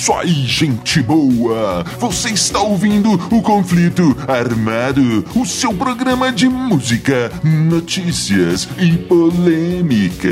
isso 0.00 0.14
aí, 0.14 0.46
gente 0.46 1.02
boa! 1.02 1.84
Você 1.98 2.30
está 2.30 2.58
ouvindo 2.58 3.12
o 3.30 3.42
Conflito 3.42 4.16
Armado, 4.26 5.26
o 5.34 5.44
seu 5.44 5.74
programa 5.74 6.32
de 6.32 6.48
música, 6.48 7.30
notícias 7.44 8.66
e 8.78 8.96
polêmicas. 8.96 10.30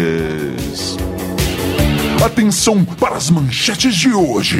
Atenção 2.24 2.82
para 2.82 3.16
as 3.16 3.28
manchetes 3.28 3.94
de 3.94 4.10
hoje. 4.10 4.58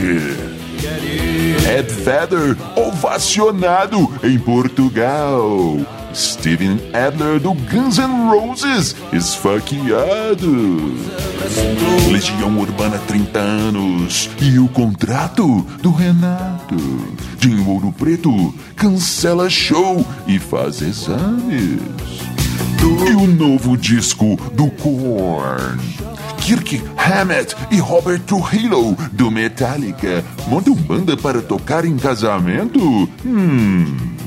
Ed 1.75 1.90
Vedder 1.90 2.54
ovacionado 2.77 4.13
em 4.22 4.39
Portugal. 4.39 5.79
Steven 6.14 6.80
Adler 6.93 7.39
do 7.40 7.54
Guns 7.54 7.98
N' 7.98 8.29
Roses 8.29 8.96
esfaqueado. 9.12 10.94
Legião 12.11 12.58
Urbana 12.58 12.99
30 13.07 13.39
anos 13.39 14.30
e 14.40 14.58
o 14.58 14.68
contrato 14.68 15.63
do 15.82 15.93
Renato. 15.93 16.76
Dinho 17.39 17.68
Ouro 17.68 17.93
Preto 17.93 18.54
cancela 18.75 19.49
show 19.49 20.04
e 20.26 20.39
faz 20.39 20.80
exames. 20.82 21.80
E 23.07 23.14
o 23.14 23.27
novo 23.27 23.77
disco 23.77 24.36
do 24.54 24.71
Korn. 24.71 25.79
Kirk 26.40 26.82
Hammett 26.96 27.54
e 27.71 27.79
Robert 27.79 28.21
Trujillo 28.21 28.96
do 29.13 29.30
Metallica 29.30 30.25
montam 30.49 30.75
banda 30.75 31.16
para 31.16 31.43
tocar 31.43 31.85
em 31.85 31.96
casamento? 31.96 33.08
Hum. 33.25 34.17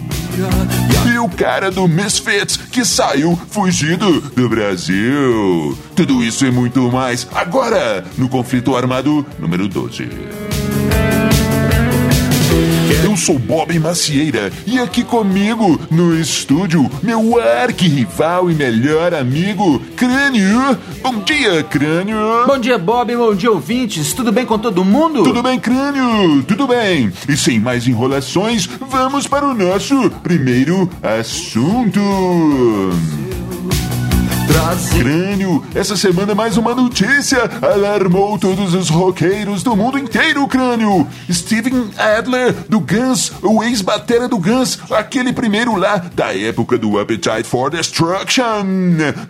E 1.14 1.18
o 1.20 1.28
cara 1.30 1.70
do 1.70 1.88
Misfits 1.88 2.58
que 2.58 2.86
saiu 2.86 3.40
fugido 3.50 4.22
do 4.22 4.48
Brasil. 4.48 5.78
Tudo 5.96 6.24
isso 6.24 6.46
e 6.46 6.52
muito 6.52 6.92
mais 6.92 7.28
agora 7.34 8.04
no 8.18 8.30
Conflito 8.30 8.76
Armado 8.76 9.26
número 9.40 9.68
12. 9.68 10.51
Eu 13.04 13.16
sou 13.16 13.40
Bob 13.40 13.80
Macieira 13.80 14.52
e 14.68 14.78
aqui 14.78 15.04
comigo 15.04 15.80
no 15.90 16.14
estúdio, 16.14 16.92
meu 17.02 17.40
arqui-rival 17.40 18.52
e 18.52 18.54
melhor 18.54 19.14
amigo, 19.14 19.80
Crânio. 19.96 20.78
Bom 21.02 21.20
dia, 21.24 21.64
Crânio. 21.64 22.46
Bom 22.46 22.60
dia, 22.60 22.78
Bob. 22.78 23.16
Bom 23.16 23.34
dia, 23.34 23.50
ouvintes. 23.50 24.12
Tudo 24.12 24.32
bem 24.32 24.46
com 24.46 24.60
todo 24.60 24.84
mundo? 24.84 25.24
Tudo 25.24 25.42
bem, 25.42 25.58
Crânio? 25.58 26.44
Tudo 26.44 26.68
bem. 26.68 27.12
E 27.30 27.38
sem 27.38 27.60
mais 27.60 27.88
enrolações, 27.88 28.68
vamos 28.90 29.26
para 29.26 29.46
o 29.46 29.54
nosso 29.54 30.10
primeiro 30.22 30.90
assunto. 31.02 32.02
Crânio, 35.00 35.64
essa 35.74 35.96
semana 35.96 36.36
mais 36.36 36.58
uma 36.58 36.76
notícia 36.76 37.40
alarmou 37.62 38.38
todos 38.38 38.74
os 38.74 38.90
roqueiros 38.90 39.64
do 39.64 39.76
mundo 39.76 39.98
inteiro, 39.98 40.46
Crânio. 40.48 41.08
Steven 41.32 41.90
Adler, 41.98 42.54
do 42.68 42.80
Guns, 42.80 43.32
o 43.42 43.64
ex-batera 43.64 44.28
do 44.28 44.38
Guns, 44.38 44.78
aquele 44.92 45.32
primeiro 45.32 45.76
lá 45.76 46.04
da 46.14 46.38
época 46.38 46.78
do 46.78 47.00
Appetite 47.00 47.44
for 47.44 47.72
Destruction, 47.72 48.66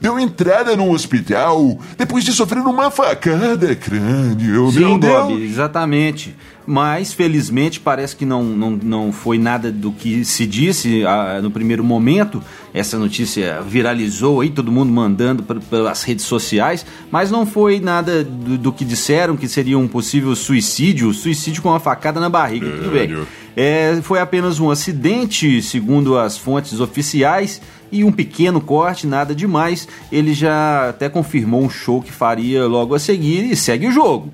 deu 0.02 0.19
entrada 0.19 0.75
no 0.75 0.92
hospital 0.92 1.77
depois 1.97 2.23
de 2.23 2.33
sofrer 2.33 2.59
uma 2.59 2.89
facada, 2.89 3.75
Crânio. 3.75 4.72
Sim, 4.72 4.80
Meu 4.80 4.97
Deus. 4.97 5.27
Bob, 5.27 5.44
exatamente. 5.44 6.36
Mas, 6.66 7.12
felizmente, 7.14 7.80
parece 7.80 8.16
que 8.16 8.26
não, 8.26 8.44
não, 8.44 8.72
não 8.72 9.12
foi 9.12 9.38
nada 9.38 9.72
do 9.72 9.92
que 9.92 10.23
se 10.23 10.45
disse 10.45 11.04
ah, 11.06 11.40
no 11.42 11.50
primeiro 11.50 11.84
momento. 11.84 12.42
Essa 12.73 12.98
notícia 12.98 13.62
viralizou 13.62 14.42
aí, 14.42 14.50
todo 14.50 14.72
mundo 14.72 14.92
mandando 14.92 15.44
pelas 15.44 16.04
redes 16.04 16.26
sociais, 16.26 16.86
mas 17.12 17.32
não 17.32 17.45
foi 17.45 17.80
nada 17.80 18.23
do, 18.23 18.58
do 18.58 18.72
que 18.72 18.86
disseram 18.86 19.36
que 19.36 19.48
seria 19.48 19.77
um 19.77 19.88
possível 19.88 20.36
suicídio, 20.36 21.14
suicídio 21.14 21.61
com 21.61 21.70
uma 21.70 21.80
facada 21.80 22.20
na 22.20 22.30
barriga. 22.30 22.70
Tudo 22.70 22.92
bem. 22.92 23.26
É, 23.55 23.99
foi 24.02 24.20
apenas 24.20 24.60
um 24.60 24.70
acidente, 24.70 25.61
segundo 25.61 26.17
as 26.17 26.38
fontes 26.38 26.80
oficiais, 26.80 27.61
e 27.92 28.04
um 28.04 28.11
pequeno 28.11 28.61
corte, 28.61 29.05
nada 29.05 29.36
demais. 29.36 29.88
Ele 30.11 30.33
já 30.33 30.89
até 30.89 31.10
confirmou 31.10 31.61
um 31.61 31.70
show 31.70 32.02
que 32.02 32.11
faria 32.11 32.66
logo 32.66 32.95
a 32.95 32.99
seguir 32.99 33.52
e 33.52 33.55
segue 33.55 33.88
o 33.88 33.92
jogo. 33.92 34.32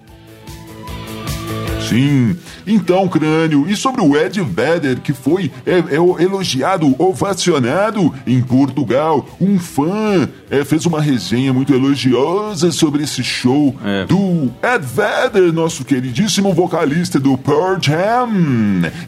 Sim. 1.90 2.36
Então, 2.66 3.08
Crânio, 3.08 3.66
e 3.70 3.76
sobre 3.76 4.02
o 4.02 4.16
Ed 4.18 4.42
Vedder, 4.42 5.00
que 5.00 5.14
foi 5.14 5.52
é, 5.66 5.80
é, 5.80 5.96
elogiado, 6.24 6.94
ovacionado 6.98 8.14
em 8.26 8.42
Portugal, 8.42 9.28
um 9.40 9.58
fã 9.60 10.28
é, 10.50 10.64
fez 10.64 10.86
uma 10.86 11.02
resenha 11.02 11.52
muito 11.54 11.74
elogiosa 11.74 12.72
sobre 12.72 13.04
esse 13.04 13.24
show 13.24 13.76
É. 13.84 14.06
do 14.06 14.50
Ed 14.64 14.86
Vedder, 14.86 15.52
nosso 15.54 15.84
queridíssimo 15.86 16.54
vocalista 16.54 17.20
do 17.20 17.38
Pearl 17.38 17.78
Jam. 17.82 18.30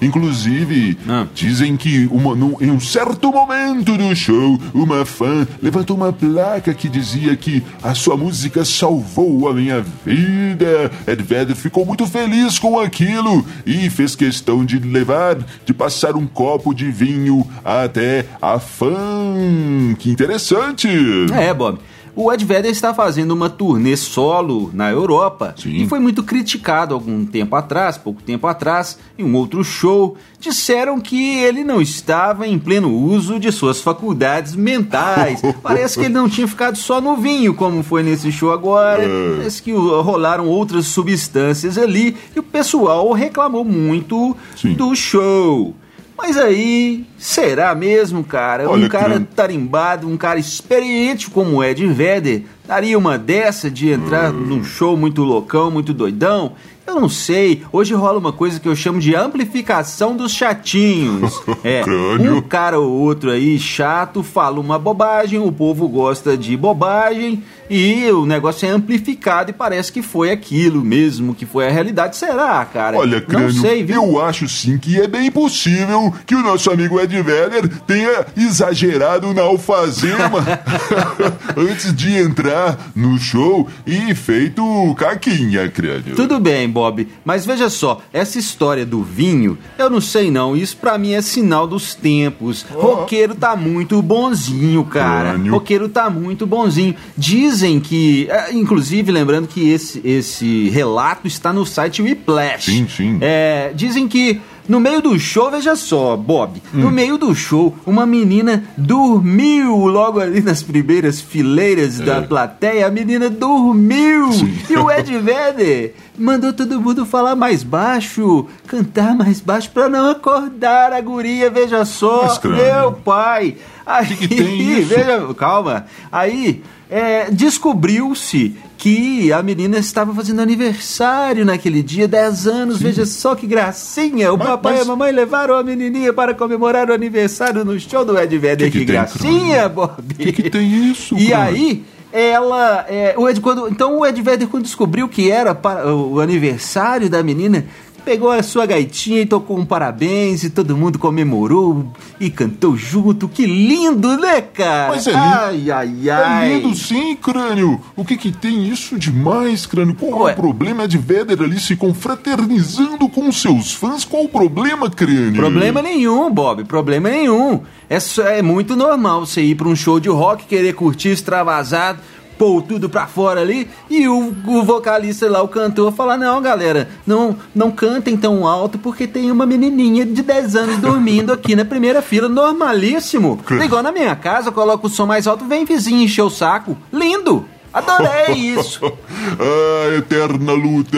Inclusive, 0.02 0.98
Ah. 1.08 1.28
dizem 1.34 1.78
que 1.78 2.08
uma- 2.12 2.36
num- 2.36 2.56
em 2.62 2.72
um 2.72 2.80
certo 2.80 3.32
momento 3.32 3.98
do 3.98 4.16
show, 4.16 4.60
uma 4.74 5.06
fã 5.06 5.48
levantou 5.62 5.96
uma 5.96 6.12
placa 6.12 6.74
que 6.74 6.90
dizia 6.90 7.36
que 7.36 7.64
a 7.84 7.94
sua 7.94 8.18
música 8.18 8.66
salvou 8.66 9.48
a 9.50 9.54
minha 9.54 9.84
vida. 10.06 10.92
Ed 11.08 11.22
Vedder 11.24 11.56
ficou 11.56 11.86
muito 11.86 12.06
feliz 12.08 12.58
com 12.60 12.69
aquilo 12.78 13.46
e 13.66 13.90
fez 13.90 14.16
questão 14.16 14.66
de 14.66 14.78
levar, 14.78 15.38
de 15.66 15.74
passar 15.74 16.18
um 16.18 16.28
copo 16.28 16.74
de 16.74 16.92
vinho 16.92 17.48
até 17.64 18.26
a 18.42 18.60
fã. 18.60 19.96
Que 19.98 20.12
interessante! 20.12 20.90
É, 21.34 21.54
Bob. 21.54 21.80
O 22.22 22.34
Ed 22.34 22.44
Vedder 22.44 22.70
está 22.70 22.94
fazendo 22.94 23.32
uma 23.32 23.50
turnê 23.50 23.96
solo 23.96 24.70
na 24.74 24.92
Europa 24.92 25.56
Sim. 25.58 25.70
e 25.70 25.88
foi 25.88 26.00
muito 26.00 26.22
criticado 26.22 26.94
algum 26.94 27.26
tempo 27.26 27.56
atrás, 27.56 27.98
pouco 27.98 28.22
tempo 28.22 28.46
atrás, 28.46 29.00
em 29.18 29.24
um 29.24 29.34
outro 29.36 29.64
show. 29.64 30.18
Disseram 30.38 31.00
que 31.00 31.38
ele 31.38 31.64
não 31.64 31.82
estava 31.82 32.46
em 32.46 32.60
pleno 32.60 32.94
uso 32.94 33.40
de 33.40 33.50
suas 33.54 33.80
faculdades 33.80 34.54
mentais. 34.54 35.42
Parece 35.64 35.98
que 35.98 36.08
ele 36.08 36.14
não 36.14 36.28
tinha 36.28 36.46
ficado 36.46 36.78
só 36.78 37.00
no 37.00 37.16
vinho, 37.16 37.54
como 37.54 37.82
foi 37.84 38.04
nesse 38.04 38.34
show 38.34 38.52
agora. 38.52 39.02
É. 39.02 39.38
Parece 39.38 39.64
que 39.64 39.72
rolaram 39.72 40.46
outras 40.46 40.88
substâncias 40.88 41.78
ali 41.78 42.18
e 42.36 42.40
o 42.40 42.44
pessoal 42.44 43.14
reclamou 43.14 43.64
muito 43.64 44.36
Sim. 44.58 44.74
do 44.74 44.94
show. 44.94 45.74
Mas 46.22 46.38
aí, 46.38 47.06
será 47.18 47.74
mesmo, 47.74 48.26
cara? 48.26 48.70
Olha, 48.70 48.86
um 48.86 48.90
cara 48.90 49.06
Crânio. 49.06 49.28
tarimbado, 49.34 50.08
um 50.08 50.18
cara 50.18 50.38
experiente 50.38 51.30
como 51.30 51.64
Ed 51.64 51.88
Vedder, 51.88 52.44
daria 52.68 52.98
uma 52.98 53.18
dessa 53.18 53.72
de 53.72 53.90
entrar 53.90 54.32
num 54.34 54.62
show 54.62 54.98
muito 54.98 55.24
loucão, 55.24 55.72
muito 55.72 55.94
doidão? 55.94 56.52
Eu 56.90 56.96
não 56.96 57.08
sei. 57.08 57.62
Hoje 57.72 57.94
rola 57.94 58.18
uma 58.18 58.34
coisa 58.34 58.60
que 58.60 58.68
eu 58.68 58.76
chamo 58.76 59.00
de 59.00 59.16
amplificação 59.16 60.18
dos 60.18 60.34
chatinhos. 60.34 61.40
É, 61.62 61.84
um 62.32 62.42
cara 62.42 62.80
ou 62.80 62.90
outro 62.90 63.32
aí 63.32 63.60
chato 63.60 64.24
fala 64.24 64.60
uma 64.60 64.80
bobagem, 64.80 65.38
o 65.40 65.52
povo 65.52 65.90
gosta 65.90 66.38
de 66.38 66.56
bobagem 66.56 67.44
e 67.70 68.10
o 68.12 68.26
negócio 68.26 68.68
é 68.68 68.72
amplificado 68.72 69.52
e 69.52 69.54
parece 69.54 69.92
que 69.92 70.02
foi 70.02 70.32
aquilo 70.32 70.84
mesmo, 70.84 71.36
que 71.36 71.46
foi 71.46 71.68
a 71.68 71.72
realidade. 71.72 72.16
Será, 72.16 72.66
cara? 72.66 72.98
Olha, 72.98 73.22
Crânio, 73.22 73.54
não 73.54 73.62
sei, 73.62 73.84
viu? 73.84 74.04
eu 74.04 74.22
acho 74.22 74.48
sim 74.48 74.78
que 74.78 75.00
é 75.00 75.08
bem 75.08 75.30
possível 75.30 76.14
que 76.26 76.34
o 76.34 76.42
nosso 76.42 76.72
amigo 76.72 77.00
Ed 77.00 77.22
Vedder 77.22 77.68
tenha 77.86 78.26
exagerado 78.36 79.34
na 79.34 79.42
alfazema 79.44 80.44
antes 81.56 81.94
de 81.94 82.16
entrar 82.16 82.78
no 82.96 83.18
show 83.20 83.68
e 83.86 84.16
feito 84.16 84.96
caquinha, 84.98 85.70
Crânio. 85.70 86.16
Tudo 86.16 86.40
bem, 86.40 86.70
Bob, 86.80 87.10
mas 87.26 87.46
veja 87.46 87.70
só, 87.70 88.02
essa 88.14 88.40
história 88.40 88.86
do 88.86 89.04
vinho, 89.04 89.58
eu 89.78 89.90
não 89.90 90.00
sei 90.00 90.32
não, 90.32 90.56
isso 90.56 90.78
pra 90.78 90.98
mim 90.98 91.12
é 91.12 91.22
sinal 91.22 91.68
dos 91.68 91.94
tempos. 91.94 92.66
Roqueiro 92.72 93.36
tá 93.36 93.54
muito 93.54 94.02
bonzinho, 94.02 94.86
cara. 94.86 95.32
Crânio. 95.32 95.52
Roqueiro 95.52 95.90
tá 95.90 96.10
muito 96.10 96.48
bonzinho. 96.48 96.96
Dizem 97.18 97.82
que, 97.82 98.30
é, 98.30 98.54
inclusive 98.54 99.12
lembrando 99.12 99.46
que 99.46 99.70
esse, 99.70 100.02
esse 100.06 100.70
relato 100.70 101.28
está 101.28 101.52
no 101.52 101.66
site 101.66 102.02
Whiplash. 102.02 102.66
Sim, 102.66 102.88
sim. 102.88 103.18
É, 103.20 103.74
dizem 103.76 104.08
que 104.08 104.40
no 104.70 104.80
meio 104.80 105.02
do 105.02 105.20
show, 105.20 105.52
veja 105.52 105.76
só, 105.76 106.16
Bob, 106.16 106.62
Hum. 106.74 106.80
no 106.82 106.92
meio 106.92 107.18
do 107.18 107.34
show, 107.36 107.76
uma 107.86 108.06
menina 108.06 108.64
dormiu 108.78 109.76
logo 109.88 110.20
ali 110.20 110.42
nas 110.42 110.62
primeiras 110.64 111.20
fileiras 111.20 111.98
da 112.00 112.22
plateia. 112.22 112.86
A 112.88 112.92
menina 112.92 113.30
dormiu. 113.30 114.30
É. 114.30 114.32
Sim. 114.34 114.54
E 114.70 114.78
o 114.78 114.90
Ed 114.92 115.18
Vedder 115.18 115.96
mandou 116.18 116.54
todo 116.54 116.80
mundo 116.80 117.06
falar 117.06 117.36
mais 117.36 117.64
baixo, 117.64 118.46
cantar 118.68 119.16
mais 119.16 119.42
baixo 119.42 119.70
pra 119.72 119.90
não 119.90 120.10
acordar 120.12 120.94
a 120.94 121.02
guria, 121.02 121.50
veja 121.50 121.84
só. 121.86 122.24
Mas. 122.28 122.40
Meu 122.44 122.92
pai. 122.94 123.56
Aí, 123.86 124.16
que 124.16 124.28
tem 124.28 124.60
isso? 124.80 124.90
veja, 124.90 125.34
calma. 125.36 125.86
Aí, 126.12 126.62
é, 126.90 127.30
descobriu-se 127.32 128.56
que 128.78 129.32
a 129.34 129.44
menina 129.44 129.78
estava 129.78 130.14
fazendo 130.14 130.40
aniversário 130.42 131.46
naquele 131.46 131.84
dia, 131.84 132.08
10 132.08 132.48
anos, 132.48 132.82
veja 132.82 133.06
só 133.06 133.36
que 133.36 133.46
gracinha. 133.46 134.32
O 134.34 134.38
Mas- 134.38 134.48
papai 134.48 134.72
mas- 134.74 134.82
e 134.82 134.84
a 134.84 134.86
mamãe 134.88 135.12
levaram 135.12 135.56
a 135.56 135.64
menininha 135.64 136.14
para 136.14 136.34
comemorar 136.34 136.90
o 136.90 136.94
aniversário 136.94 137.64
no 137.66 137.78
show 137.80 138.04
do 138.06 138.18
Ed 138.18 138.38
Vedder. 138.38 138.72
Que 138.72 138.80
Que, 138.80 138.80
que 138.80 138.86
tem, 138.86 138.96
gracinha, 138.96 139.68
Bob. 139.70 139.92
O 140.00 140.16
que, 140.16 140.32
que 140.32 140.50
tem 140.50 140.90
isso, 140.92 141.16
E 141.20 141.28
Crânio? 141.28 141.38
aí, 141.56 141.84
ela. 142.12 142.86
é, 142.90 143.14
o 143.18 143.30
Ed, 143.30 143.40
quando, 143.42 143.68
então 143.68 144.00
o 144.00 144.06
Ed 144.06 144.20
Vedder, 144.22 144.48
quando 144.48 144.64
descobriu 144.64 145.08
que 145.08 145.30
era 145.30 145.54
para 145.54 145.94
o 145.94 146.20
aniversário 146.20 147.10
da 147.10 147.22
menina, 147.22 147.66
pegou 148.10 148.32
a 148.32 148.42
sua 148.42 148.66
gaitinha 148.66 149.22
e 149.22 149.26
tocou 149.28 149.56
um 149.56 149.64
parabéns 149.64 150.44
e 150.44 150.50
todo 150.50 150.76
mundo 150.76 150.98
comemorou 150.98 151.94
e 152.20 152.32
cantou 152.32 152.76
junto. 152.76 153.30
Que 153.30 153.46
lindo, 153.46 154.18
né, 154.18 154.42
cara? 154.42 154.94
Mas 154.94 155.06
é 155.06 155.12
lindo. 155.12 155.24
Ai, 155.24 155.70
ai, 155.70 156.10
ai. 156.10 156.52
É 156.52 156.56
lindo 156.56 156.76
sim, 156.76 157.16
crânio. 157.16 157.80
O 157.96 158.04
que 158.04 158.18
que 158.18 158.32
tem 158.32 158.68
isso 158.68 158.98
demais, 158.98 159.68
crânio? 159.68 159.94
Qual 159.94 160.22
Ué. 160.22 160.32
é 160.32 160.34
o 160.34 160.36
problema 160.36 160.88
de 160.88 160.98
Vedder 160.98 161.40
ali 161.40 161.60
se 161.60 161.76
confraternizando 161.76 163.08
com 163.08 163.32
seus 163.32 163.76
fãs? 163.76 164.04
Qual 164.04 164.24
o 164.24 164.30
problema, 164.30 164.90
crânio? 164.90 165.36
Problema 165.36 165.80
nenhum, 165.80 166.32
Bob. 166.32 166.64
Problema 166.64 167.12
nenhum. 167.12 167.62
É, 167.88 168.00
é 168.40 168.42
muito 168.42 168.76
normal 168.76 169.28
você 169.28 169.42
ir 169.42 169.54
para 169.54 169.68
um 169.68 169.76
show 169.76 170.00
de 170.00 170.10
rock, 170.10 170.46
querer 170.46 170.74
curtir 170.74 171.10
extravasado 171.10 172.00
pôr 172.40 172.62
tudo 172.62 172.90
pra 172.90 173.06
fora 173.06 173.42
ali 173.42 173.70
e 173.90 174.08
o, 174.08 174.34
o 174.48 174.64
vocalista 174.64 175.30
lá, 175.30 175.44
o 175.44 175.48
cantor, 175.50 175.92
falar: 175.92 176.18
Não, 176.18 176.42
galera, 176.42 176.90
não, 177.06 177.36
não 177.54 177.70
cantem 177.70 178.16
tão 178.16 178.48
alto 178.48 178.80
porque 178.80 179.06
tem 179.06 179.30
uma 179.30 179.46
menininha 179.46 180.06
de 180.06 180.24
10 180.24 180.56
anos 180.56 180.78
dormindo 180.82 181.34
aqui 181.34 181.54
na 181.56 181.66
primeira 181.66 182.02
fila, 182.02 182.30
normalíssimo. 182.30 183.40
Igual 183.64 183.84
na 183.84 183.92
minha 183.92 184.16
casa, 184.16 184.52
coloca 184.52 184.88
o 184.88 184.90
som 184.90 185.06
mais 185.06 185.28
alto, 185.28 185.46
vem 185.46 185.66
vizinho 185.66 186.02
encher 186.02 186.22
o 186.22 186.30
saco. 186.30 186.78
Lindo! 186.92 187.46
Adorei 187.74 188.34
isso! 188.58 188.86
A 188.86 189.96
eterna 189.96 190.54
luta! 190.54 190.98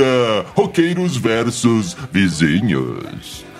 Roqueiros 0.55 1.17
versus 1.17 1.97
vizinhos. 2.11 3.50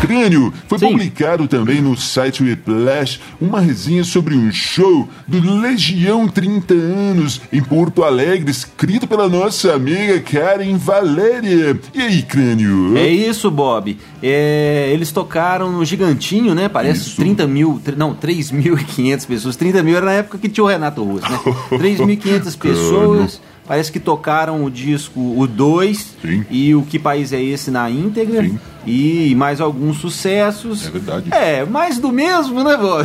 Crânio, 0.00 0.52
foi 0.68 0.78
Sim. 0.78 0.88
publicado 0.88 1.48
também 1.48 1.80
no 1.80 1.96
site 1.96 2.42
Whiplash 2.42 3.20
uma 3.40 3.60
resenha 3.60 4.04
sobre 4.04 4.34
um 4.34 4.52
show 4.52 5.08
do 5.26 5.58
Legião 5.60 6.28
30 6.28 6.74
anos 6.74 7.40
em 7.52 7.62
Porto 7.62 8.04
Alegre, 8.04 8.50
escrito 8.50 9.06
pela 9.06 9.28
nossa 9.28 9.74
amiga 9.74 10.20
Karen 10.20 10.76
Valéria. 10.76 11.78
E 11.94 12.00
aí, 12.02 12.22
Crânio? 12.22 12.96
É 12.96 13.08
isso, 13.08 13.50
Bob. 13.50 13.96
É, 14.22 14.90
eles 14.92 15.10
tocaram 15.10 15.72
no 15.72 15.84
Gigantinho, 15.84 16.54
né? 16.54 16.68
Parece 16.68 17.08
isso. 17.08 17.16
30 17.16 17.46
mil, 17.46 17.80
não, 17.96 18.14
3.500 18.14 19.26
pessoas. 19.26 19.56
30 19.56 19.82
mil 19.82 19.96
era 19.96 20.06
na 20.06 20.12
época 20.12 20.38
que 20.38 20.48
tinha 20.48 20.64
o 20.64 20.68
Renato 20.68 21.02
Russo, 21.02 21.30
né? 21.30 21.38
3.500 21.72 22.58
pessoas. 22.58 23.40
Parece 23.66 23.90
que 23.90 23.98
tocaram 23.98 24.64
o 24.64 24.70
disco 24.70 25.20
o 25.20 25.46
2 25.46 26.16
e 26.50 26.74
o 26.74 26.82
Que 26.82 26.98
País 26.98 27.32
é 27.32 27.42
Esse 27.42 27.70
na 27.70 27.90
íntegra. 27.90 28.42
Sim. 28.42 28.58
E 28.86 29.34
mais 29.34 29.60
alguns 29.60 29.98
sucessos. 29.98 30.86
É 30.86 30.90
verdade. 30.90 31.28
É, 31.32 31.64
mais 31.64 31.98
do 31.98 32.12
mesmo, 32.12 32.62
né, 32.62 32.76
vô? 32.76 32.98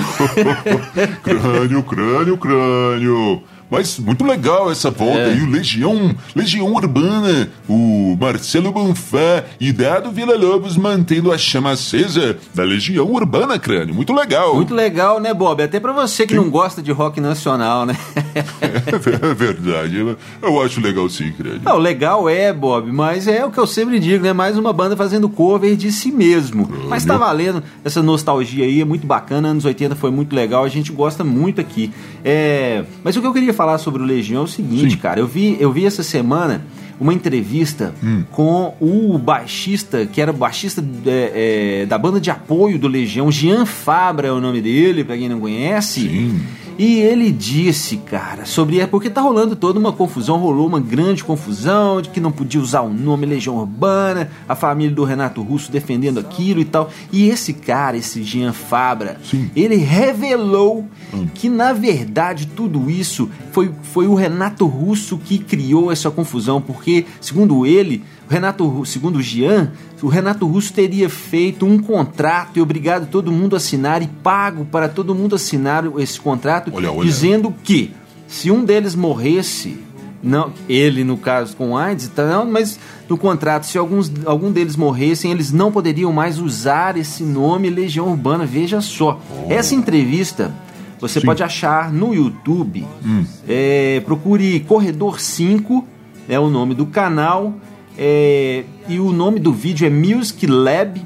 crânio, 1.23 1.81
crânio, 1.81 2.37
crânio. 2.37 3.43
Mas 3.71 3.97
muito 3.97 4.25
legal 4.25 4.69
essa 4.69 4.91
volta 4.91 5.21
é. 5.21 5.31
aí, 5.31 5.41
o 5.41 5.49
Legião, 5.49 6.13
Legião 6.35 6.73
Urbana, 6.73 7.49
o 7.69 8.17
Marcelo 8.19 8.69
Bonfá 8.69 9.45
e 9.61 9.71
Dado 9.71 10.11
Vila 10.11 10.35
Lobos 10.35 10.75
mantendo 10.75 11.31
a 11.31 11.37
chama 11.37 11.71
acesa 11.71 12.37
da 12.53 12.63
Legião 12.63 13.09
Urbana, 13.09 13.57
crânio. 13.57 13.95
Muito 13.95 14.11
legal. 14.11 14.55
Muito 14.55 14.75
legal, 14.75 15.21
né, 15.21 15.33
Bob? 15.33 15.63
Até 15.63 15.79
para 15.79 15.93
você 15.93 16.27
que 16.27 16.33
sim. 16.33 16.39
não 16.41 16.49
gosta 16.49 16.81
de 16.81 16.91
rock 16.91 17.21
nacional, 17.21 17.85
né? 17.85 17.95
é 18.59 19.33
verdade. 19.33 20.17
Eu 20.41 20.61
acho 20.61 20.81
legal 20.81 21.07
sim, 21.09 21.31
crânio. 21.31 21.61
Não, 21.63 21.77
legal 21.77 22.27
é, 22.27 22.51
Bob, 22.51 22.91
mas 22.91 23.25
é 23.25 23.45
o 23.45 23.51
que 23.51 23.57
eu 23.57 23.67
sempre 23.67 24.01
digo, 24.01 24.21
né? 24.21 24.33
Mais 24.33 24.57
uma 24.57 24.73
banda 24.73 24.97
fazendo 24.97 25.29
cover 25.29 25.77
de 25.77 25.93
si 25.93 26.11
mesmo. 26.11 26.67
Crânio. 26.67 26.89
Mas 26.89 27.05
tá 27.05 27.15
valendo 27.15 27.63
essa 27.85 28.03
nostalgia 28.03 28.65
aí, 28.65 28.81
é 28.81 28.85
muito 28.85 29.07
bacana. 29.07 29.47
Anos 29.47 29.63
80 29.63 29.95
foi 29.95 30.11
muito 30.11 30.35
legal, 30.35 30.65
a 30.65 30.69
gente 30.69 30.91
gosta 30.91 31.23
muito 31.23 31.61
aqui. 31.61 31.89
É... 32.21 32.83
Mas 33.01 33.15
o 33.15 33.21
que 33.21 33.27
eu 33.27 33.33
queria 33.33 33.53
falar 33.53 33.60
sobre 33.77 34.01
o 34.01 34.05
Legião 34.05 34.41
é 34.41 34.43
o 34.45 34.47
seguinte, 34.47 34.91
Sim. 34.91 34.97
cara. 34.97 35.19
Eu 35.19 35.27
vi, 35.27 35.57
eu 35.59 35.71
vi 35.71 35.85
essa 35.85 36.03
semana 36.03 36.65
uma 36.99 37.13
entrevista 37.13 37.95
hum. 38.03 38.23
com 38.31 38.75
o 38.79 39.17
baixista, 39.17 40.05
que 40.05 40.21
era 40.21 40.31
baixista 40.31 40.83
é, 41.05 41.81
é, 41.81 41.85
da 41.87 41.97
banda 41.97 42.21
de 42.21 42.29
apoio 42.29 42.77
do 42.77 42.87
Legião, 42.87 43.31
Jean 43.31 43.65
Fabra 43.65 44.27
é 44.27 44.31
o 44.31 44.39
nome 44.39 44.61
dele, 44.61 45.03
pra 45.03 45.17
quem 45.17 45.27
não 45.27 45.39
conhece. 45.39 46.01
Sim. 46.01 46.39
E 46.77 46.99
ele 46.99 47.31
disse, 47.31 47.97
cara, 47.97 48.45
sobre. 48.45 48.79
É 48.79 48.87
porque 48.87 49.09
tá 49.09 49.21
rolando 49.21 49.55
toda 49.55 49.79
uma 49.79 49.91
confusão, 49.91 50.37
rolou 50.37 50.67
uma 50.67 50.79
grande 50.79 51.23
confusão 51.23 52.01
de 52.01 52.09
que 52.09 52.19
não 52.19 52.31
podia 52.31 52.59
usar 52.59 52.81
o 52.81 52.93
nome 52.93 53.25
Legião 53.25 53.57
Urbana, 53.57 54.29
a 54.47 54.55
família 54.55 54.95
do 54.95 55.03
Renato 55.03 55.41
Russo 55.41 55.71
defendendo 55.71 56.19
aquilo 56.19 56.59
e 56.59 56.65
tal. 56.65 56.89
E 57.11 57.29
esse 57.29 57.53
cara, 57.53 57.97
esse 57.97 58.23
Jean 58.23 58.53
Fabra, 58.53 59.19
Sim. 59.23 59.49
ele 59.55 59.75
revelou 59.75 60.85
hum. 61.13 61.27
que 61.33 61.49
na 61.49 61.73
verdade 61.73 62.47
tudo 62.47 62.89
isso 62.89 63.29
foi, 63.51 63.71
foi 63.81 64.07
o 64.07 64.15
Renato 64.15 64.65
Russo 64.65 65.17
que 65.17 65.37
criou 65.37 65.91
essa 65.91 66.09
confusão, 66.09 66.61
porque, 66.61 67.05
segundo 67.19 67.65
ele, 67.65 68.03
o 68.29 68.31
Renato, 68.31 68.85
segundo 68.85 69.17
o 69.17 69.21
Jean, 69.21 69.71
o 70.01 70.07
Renato 70.07 70.47
Russo 70.47 70.73
teria 70.73 71.09
feito 71.09 71.65
um 71.65 71.79
contrato 71.79 72.57
e 72.57 72.61
obrigado 72.61 73.09
todo 73.09 73.31
mundo 73.31 73.55
a 73.55 73.57
assinar 73.57 74.01
e 74.01 74.07
pago 74.07 74.65
para 74.65 74.87
todo 74.87 75.13
mundo 75.13 75.35
assinar 75.35 75.83
esse 75.97 76.19
contrato, 76.19 76.71
olha, 76.73 76.91
olha. 76.91 77.05
dizendo 77.05 77.53
que 77.63 77.93
se 78.27 78.49
um 78.49 78.63
deles 78.63 78.95
morresse, 78.95 79.77
não, 80.23 80.53
ele 80.69 81.03
no 81.03 81.17
caso 81.17 81.55
com 81.55 81.75
AIDS, 81.77 82.07
tá, 82.09 82.25
não, 82.25 82.45
mas 82.45 82.79
no 83.09 83.17
contrato, 83.17 83.65
se 83.65 83.77
alguns, 83.77 84.11
algum 84.25 84.51
deles 84.51 84.75
morressem, 84.75 85.31
eles 85.31 85.51
não 85.51 85.71
poderiam 85.71 86.13
mais 86.13 86.39
usar 86.39 86.95
esse 86.95 87.23
nome 87.23 87.69
Legião 87.69 88.07
Urbana. 88.09 88.45
Veja 88.45 88.79
só, 88.81 89.19
oh. 89.29 89.51
essa 89.51 89.75
entrevista 89.75 90.53
você 91.01 91.19
Sim. 91.19 91.25
pode 91.25 91.41
achar 91.41 91.91
no 91.91 92.13
YouTube. 92.13 92.85
Hum. 93.03 93.25
É, 93.47 94.01
procure 94.05 94.59
Corredor 94.61 95.19
5, 95.19 95.85
é 96.29 96.39
o 96.39 96.49
nome 96.49 96.75
do 96.75 96.85
canal. 96.85 97.55
É, 97.97 98.63
e 98.87 98.99
o 98.99 99.11
nome 99.11 99.39
do 99.39 99.53
vídeo 99.53 99.85
é 99.85 99.89
Music 99.89 100.47
Lab 100.47 101.01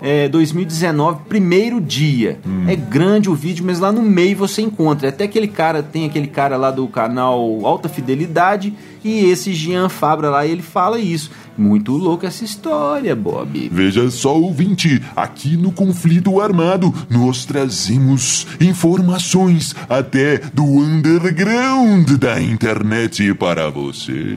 é, 0.00 0.28
2019, 0.28 1.20
primeiro 1.28 1.80
dia. 1.80 2.38
Hum. 2.46 2.64
É 2.68 2.76
grande 2.76 3.30
o 3.30 3.34
vídeo, 3.34 3.64
mas 3.64 3.80
lá 3.80 3.90
no 3.90 4.02
meio 4.02 4.36
você 4.36 4.62
encontra. 4.62 5.08
Até 5.08 5.24
aquele 5.24 5.48
cara, 5.48 5.82
tem 5.82 6.04
aquele 6.04 6.26
cara 6.26 6.56
lá 6.56 6.70
do 6.70 6.86
canal 6.86 7.64
Alta 7.64 7.88
Fidelidade 7.88 8.74
e 9.02 9.24
esse 9.26 9.54
Jean 9.54 9.88
Fabra 9.88 10.30
lá, 10.30 10.46
ele 10.46 10.62
fala 10.62 10.98
isso. 10.98 11.30
Muito 11.56 11.92
louca 11.92 12.26
essa 12.26 12.44
história, 12.44 13.16
Bob. 13.16 13.70
Veja 13.72 14.10
só, 14.10 14.38
ouvinte, 14.38 15.02
aqui 15.14 15.56
no 15.56 15.72
Conflito 15.72 16.40
Armado 16.40 16.92
nós 17.08 17.44
trazemos 17.44 18.46
informações 18.60 19.74
até 19.88 20.38
do 20.52 20.64
underground 20.64 22.10
da 22.12 22.40
internet 22.40 23.32
para 23.34 23.70
você 23.70 24.36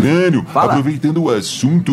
crânio, 0.00 0.44
Fala. 0.52 0.72
aproveitando 0.72 1.22
o 1.22 1.30
assunto 1.30 1.92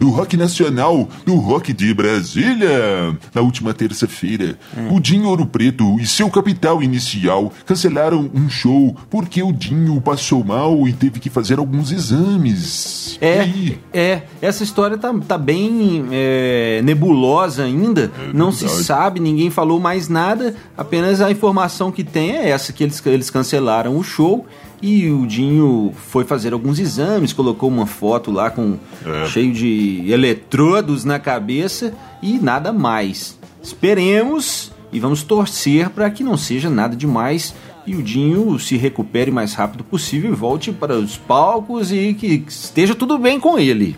do 0.00 0.10
rock 0.10 0.36
nacional, 0.36 1.08
do 1.26 1.36
rock 1.36 1.72
de 1.72 1.92
Brasília. 1.92 3.16
Na 3.34 3.42
última 3.42 3.74
terça-feira, 3.74 4.58
hum. 4.76 4.96
o 4.96 5.00
Dinho 5.00 5.28
Ouro 5.28 5.46
Preto 5.46 5.98
e 6.00 6.06
seu 6.06 6.30
capital 6.30 6.82
inicial 6.82 7.52
cancelaram 7.66 8.30
um 8.34 8.48
show 8.48 8.96
porque 9.10 9.42
o 9.42 9.52
Dinho 9.52 10.00
passou 10.00 10.42
mal 10.42 10.88
e 10.88 10.92
teve 10.92 11.20
que 11.20 11.28
fazer 11.28 11.58
alguns 11.58 11.92
exames. 11.92 13.18
É, 13.20 13.48
é 13.92 14.22
essa 14.40 14.64
história 14.64 14.96
tá, 14.96 15.12
tá 15.26 15.38
bem 15.38 16.06
é, 16.10 16.80
nebulosa 16.82 17.64
ainda, 17.64 18.10
é 18.30 18.32
não 18.32 18.50
se 18.50 18.68
sabe, 18.68 19.20
ninguém 19.20 19.50
falou 19.50 19.78
mais 19.78 20.08
nada, 20.08 20.54
apenas 20.76 21.20
a 21.20 21.30
informação 21.30 21.92
que 21.92 22.02
tem 22.02 22.32
é 22.32 22.48
essa, 22.48 22.72
que 22.72 22.82
eles, 22.82 23.04
eles 23.06 23.30
cancelaram 23.30 23.96
o 23.96 24.02
show 24.02 24.46
e 24.82 25.10
o 25.10 25.26
Dinho 25.26 25.92
foi 26.08 26.24
fazer 26.24 26.52
alguns 26.52 26.78
exames, 26.78 27.32
colocou 27.32 27.68
uma 27.68 27.86
foto 27.86 28.30
lá 28.30 28.50
com 28.50 28.78
é. 29.04 29.26
cheio 29.26 29.52
de 29.52 30.04
eletrodos 30.08 31.04
na 31.04 31.18
cabeça 31.18 31.94
e 32.22 32.38
nada 32.38 32.72
mais. 32.72 33.38
Esperemos 33.62 34.72
e 34.92 35.00
vamos 35.00 35.22
torcer 35.22 35.90
para 35.90 36.10
que 36.10 36.22
não 36.22 36.36
seja 36.36 36.68
nada 36.68 36.94
demais 36.94 37.54
e 37.86 37.94
o 37.94 38.02
Dinho 38.02 38.58
se 38.58 38.76
recupere 38.76 39.30
o 39.30 39.34
mais 39.34 39.54
rápido 39.54 39.84
possível 39.84 40.32
e 40.32 40.34
volte 40.34 40.72
para 40.72 40.96
os 40.96 41.16
palcos 41.16 41.92
e 41.92 42.14
que 42.14 42.44
esteja 42.46 42.94
tudo 42.94 43.18
bem 43.18 43.38
com 43.38 43.58
ele. 43.58 43.96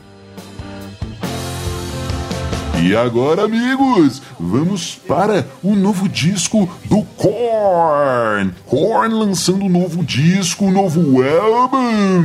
E 2.83 2.95
agora, 2.95 3.45
amigos, 3.45 4.21
vamos 4.39 4.95
para 4.95 5.47
o 5.63 5.75
novo 5.75 6.09
disco 6.09 6.69
do 6.85 7.03
Korn. 7.17 8.53
Korn 8.67 9.15
lançando 9.15 9.65
um 9.65 9.69
novo 9.69 10.05
disco, 10.05 10.67
um 10.67 10.71
novo 10.71 11.23
álbum. 11.23 12.23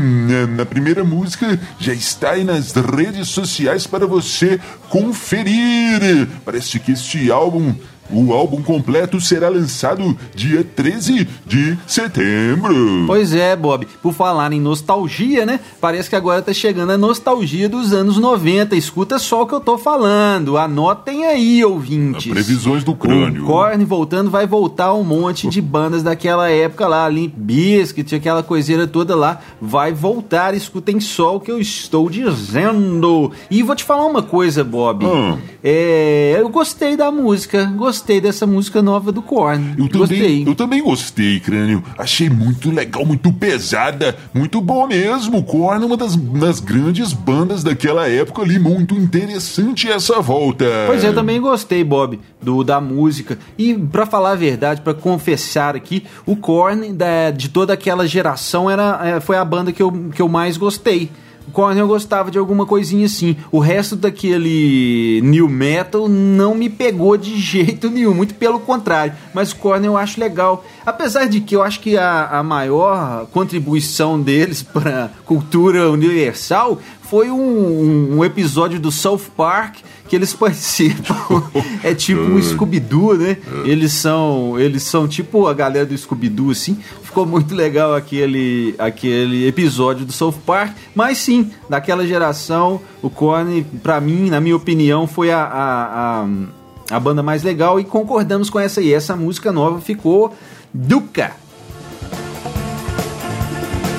Na 0.55 0.65
primeira 0.65 1.03
música 1.03 1.59
já 1.79 1.93
está 1.93 2.31
aí 2.31 2.43
nas 2.43 2.73
redes 2.73 3.29
sociais 3.29 3.87
para 3.87 4.05
você 4.05 4.59
conferir. 4.89 6.27
Parece 6.43 6.79
que 6.79 6.91
este 6.91 7.31
álbum 7.31 7.73
O 8.11 8.33
álbum 8.33 8.61
completo 8.61 9.21
será 9.21 9.47
lançado 9.47 10.17
dia 10.35 10.63
13 10.63 11.27
de 11.45 11.77
setembro. 11.87 13.05
Pois 13.07 13.33
é, 13.33 13.55
Bob. 13.55 13.87
Por 14.01 14.13
falar 14.13 14.51
em 14.51 14.59
nostalgia, 14.59 15.45
né? 15.45 15.59
Parece 15.79 16.09
que 16.09 16.15
agora 16.15 16.41
tá 16.41 16.53
chegando 16.53 16.91
a 16.91 16.97
nostalgia 16.97 17.69
dos 17.69 17.93
anos 17.93 18.17
90. 18.17 18.75
Escuta 18.75 19.17
só 19.17 19.43
o 19.43 19.47
que 19.47 19.53
eu 19.53 19.61
tô 19.61 19.77
falando. 19.77 20.57
Anotem 20.57 21.25
aí, 21.25 21.63
ouvintes. 21.63 22.31
Previsões 22.31 22.83
do 22.83 22.93
crânio. 22.93 23.43
O 23.43 23.47
Korn 23.47 23.83
voltando 23.85 24.29
vai 24.29 24.45
voltar 24.45 24.93
um 24.93 25.03
monte 25.03 25.47
de 25.47 25.61
bandas 25.61 26.03
daquela 26.03 26.49
época 26.49 26.87
lá, 26.87 27.07
Limp 27.07 27.33
Bizkit, 27.35 28.15
aquela 28.15 28.43
coiseira 28.43 28.85
toda 28.85 29.15
lá. 29.15 29.39
Vai 29.61 29.93
voltar, 29.93 30.53
escutem 30.53 30.99
só 30.99 31.37
o 31.37 31.39
que 31.39 31.51
eu 31.51 31.59
estou 31.59 32.09
dizendo. 32.09 33.31
E 33.49 33.63
vou 33.63 33.75
te 33.75 33.83
falar 33.83 34.05
uma 34.05 34.21
coisa, 34.21 34.63
Bob. 34.63 35.05
Hum. 35.05 35.37
É, 35.63 36.35
eu 36.39 36.49
gostei 36.49 36.97
da 36.97 37.11
música, 37.11 37.65
gostei 37.65 38.00
dessa 38.01 38.47
música 38.47 38.81
nova 38.81 39.11
do 39.11 39.21
Korn. 39.21 39.75
Eu 39.77 39.87
gostei. 39.87 40.19
também, 40.19 40.43
eu 40.47 40.55
também 40.55 40.83
gostei, 40.83 41.39
crânio. 41.39 41.83
Achei 41.97 42.29
muito 42.29 42.71
legal, 42.71 43.05
muito 43.05 43.31
pesada, 43.31 44.17
muito 44.33 44.59
bom 44.61 44.87
mesmo. 44.87 45.43
Korn 45.43 45.83
é 45.83 45.85
uma 45.85 45.97
das, 45.97 46.15
das 46.15 46.59
grandes 46.59 47.13
bandas 47.13 47.63
daquela 47.63 48.07
época 48.07 48.41
ali, 48.41 48.57
muito 48.57 48.95
interessante 48.95 49.89
essa 49.89 50.19
volta. 50.21 50.65
Pois 50.87 51.03
é, 51.03 51.09
eu 51.09 51.13
também 51.13 51.39
gostei, 51.39 51.83
Bob, 51.83 52.19
do, 52.41 52.63
da 52.63 52.81
música. 52.81 53.37
E 53.57 53.73
pra 53.73 54.05
falar 54.05 54.31
a 54.31 54.35
verdade, 54.35 54.81
pra 54.81 54.93
confessar 54.93 55.75
aqui, 55.75 56.03
o 56.25 56.35
Korn 56.35 56.93
da, 56.93 57.31
de 57.31 57.49
toda 57.49 57.73
aquela 57.73 58.07
geração 58.07 58.69
era, 58.69 58.99
é, 59.03 59.19
foi 59.19 59.37
a 59.37 59.45
banda 59.45 59.71
que 59.71 59.81
eu, 59.81 59.91
que 60.13 60.21
eu 60.21 60.27
mais 60.27 60.57
gostei. 60.57 61.09
O 61.47 61.51
Korn 61.51 61.79
eu 61.79 61.87
gostava 61.87 62.31
de 62.31 62.37
alguma 62.37 62.65
coisinha 62.65 63.05
assim. 63.05 63.35
O 63.51 63.59
resto 63.59 63.95
daquele 63.95 65.21
new 65.23 65.49
metal 65.49 66.07
não 66.07 66.55
me 66.55 66.69
pegou 66.69 67.17
de 67.17 67.37
jeito 67.41 67.89
nenhum, 67.89 68.13
muito 68.13 68.35
pelo 68.35 68.59
contrário. 68.59 69.13
Mas 69.33 69.51
o 69.51 69.55
Korn 69.57 69.85
eu 69.85 69.97
acho 69.97 70.19
legal. 70.19 70.63
Apesar 70.85 71.25
de 71.25 71.41
que 71.41 71.55
eu 71.55 71.63
acho 71.63 71.79
que 71.79 71.97
a, 71.97 72.27
a 72.39 72.43
maior 72.43 73.25
contribuição 73.27 74.21
deles 74.21 74.61
para 74.73 75.11
cultura 75.25 75.89
universal 75.89 76.79
foi 77.11 77.29
um, 77.29 78.19
um, 78.19 78.23
episódio 78.23 78.79
do 78.79 78.89
South 78.89 79.23
Park 79.35 79.79
que 80.07 80.15
eles 80.15 80.31
participam. 80.31 81.43
é 81.83 81.93
tipo 81.93 82.21
um 82.21 82.41
Scooby-Doo, 82.41 83.17
né? 83.17 83.35
Eles 83.65 83.91
são, 83.91 84.57
eles 84.57 84.83
são 84.83 85.09
tipo 85.09 85.45
a 85.45 85.53
galera 85.53 85.85
do 85.85 85.97
Scooby-Doo, 85.97 86.51
assim. 86.51 86.79
Ficou 87.03 87.25
muito 87.25 87.53
legal 87.53 87.93
aquele, 87.93 88.73
aquele 88.79 89.45
episódio 89.45 90.05
do 90.05 90.13
South 90.13 90.39
Park. 90.45 90.73
Mas 90.95 91.17
sim, 91.17 91.51
daquela 91.69 92.07
geração, 92.07 92.79
o 93.01 93.09
Korn, 93.09 93.65
pra 93.83 93.99
mim, 93.99 94.29
na 94.29 94.39
minha 94.39 94.55
opinião, 94.55 95.05
foi 95.05 95.31
a, 95.31 95.43
a, 95.43 96.23
a, 96.23 96.95
a 96.95 96.99
banda 97.01 97.21
mais 97.21 97.43
legal 97.43 97.77
e 97.77 97.83
concordamos 97.83 98.49
com 98.49 98.57
essa 98.57 98.79
aí. 98.79 98.93
Essa 98.93 99.17
música 99.17 99.51
nova 99.51 99.81
ficou 99.81 100.33
Duca. 100.73 101.33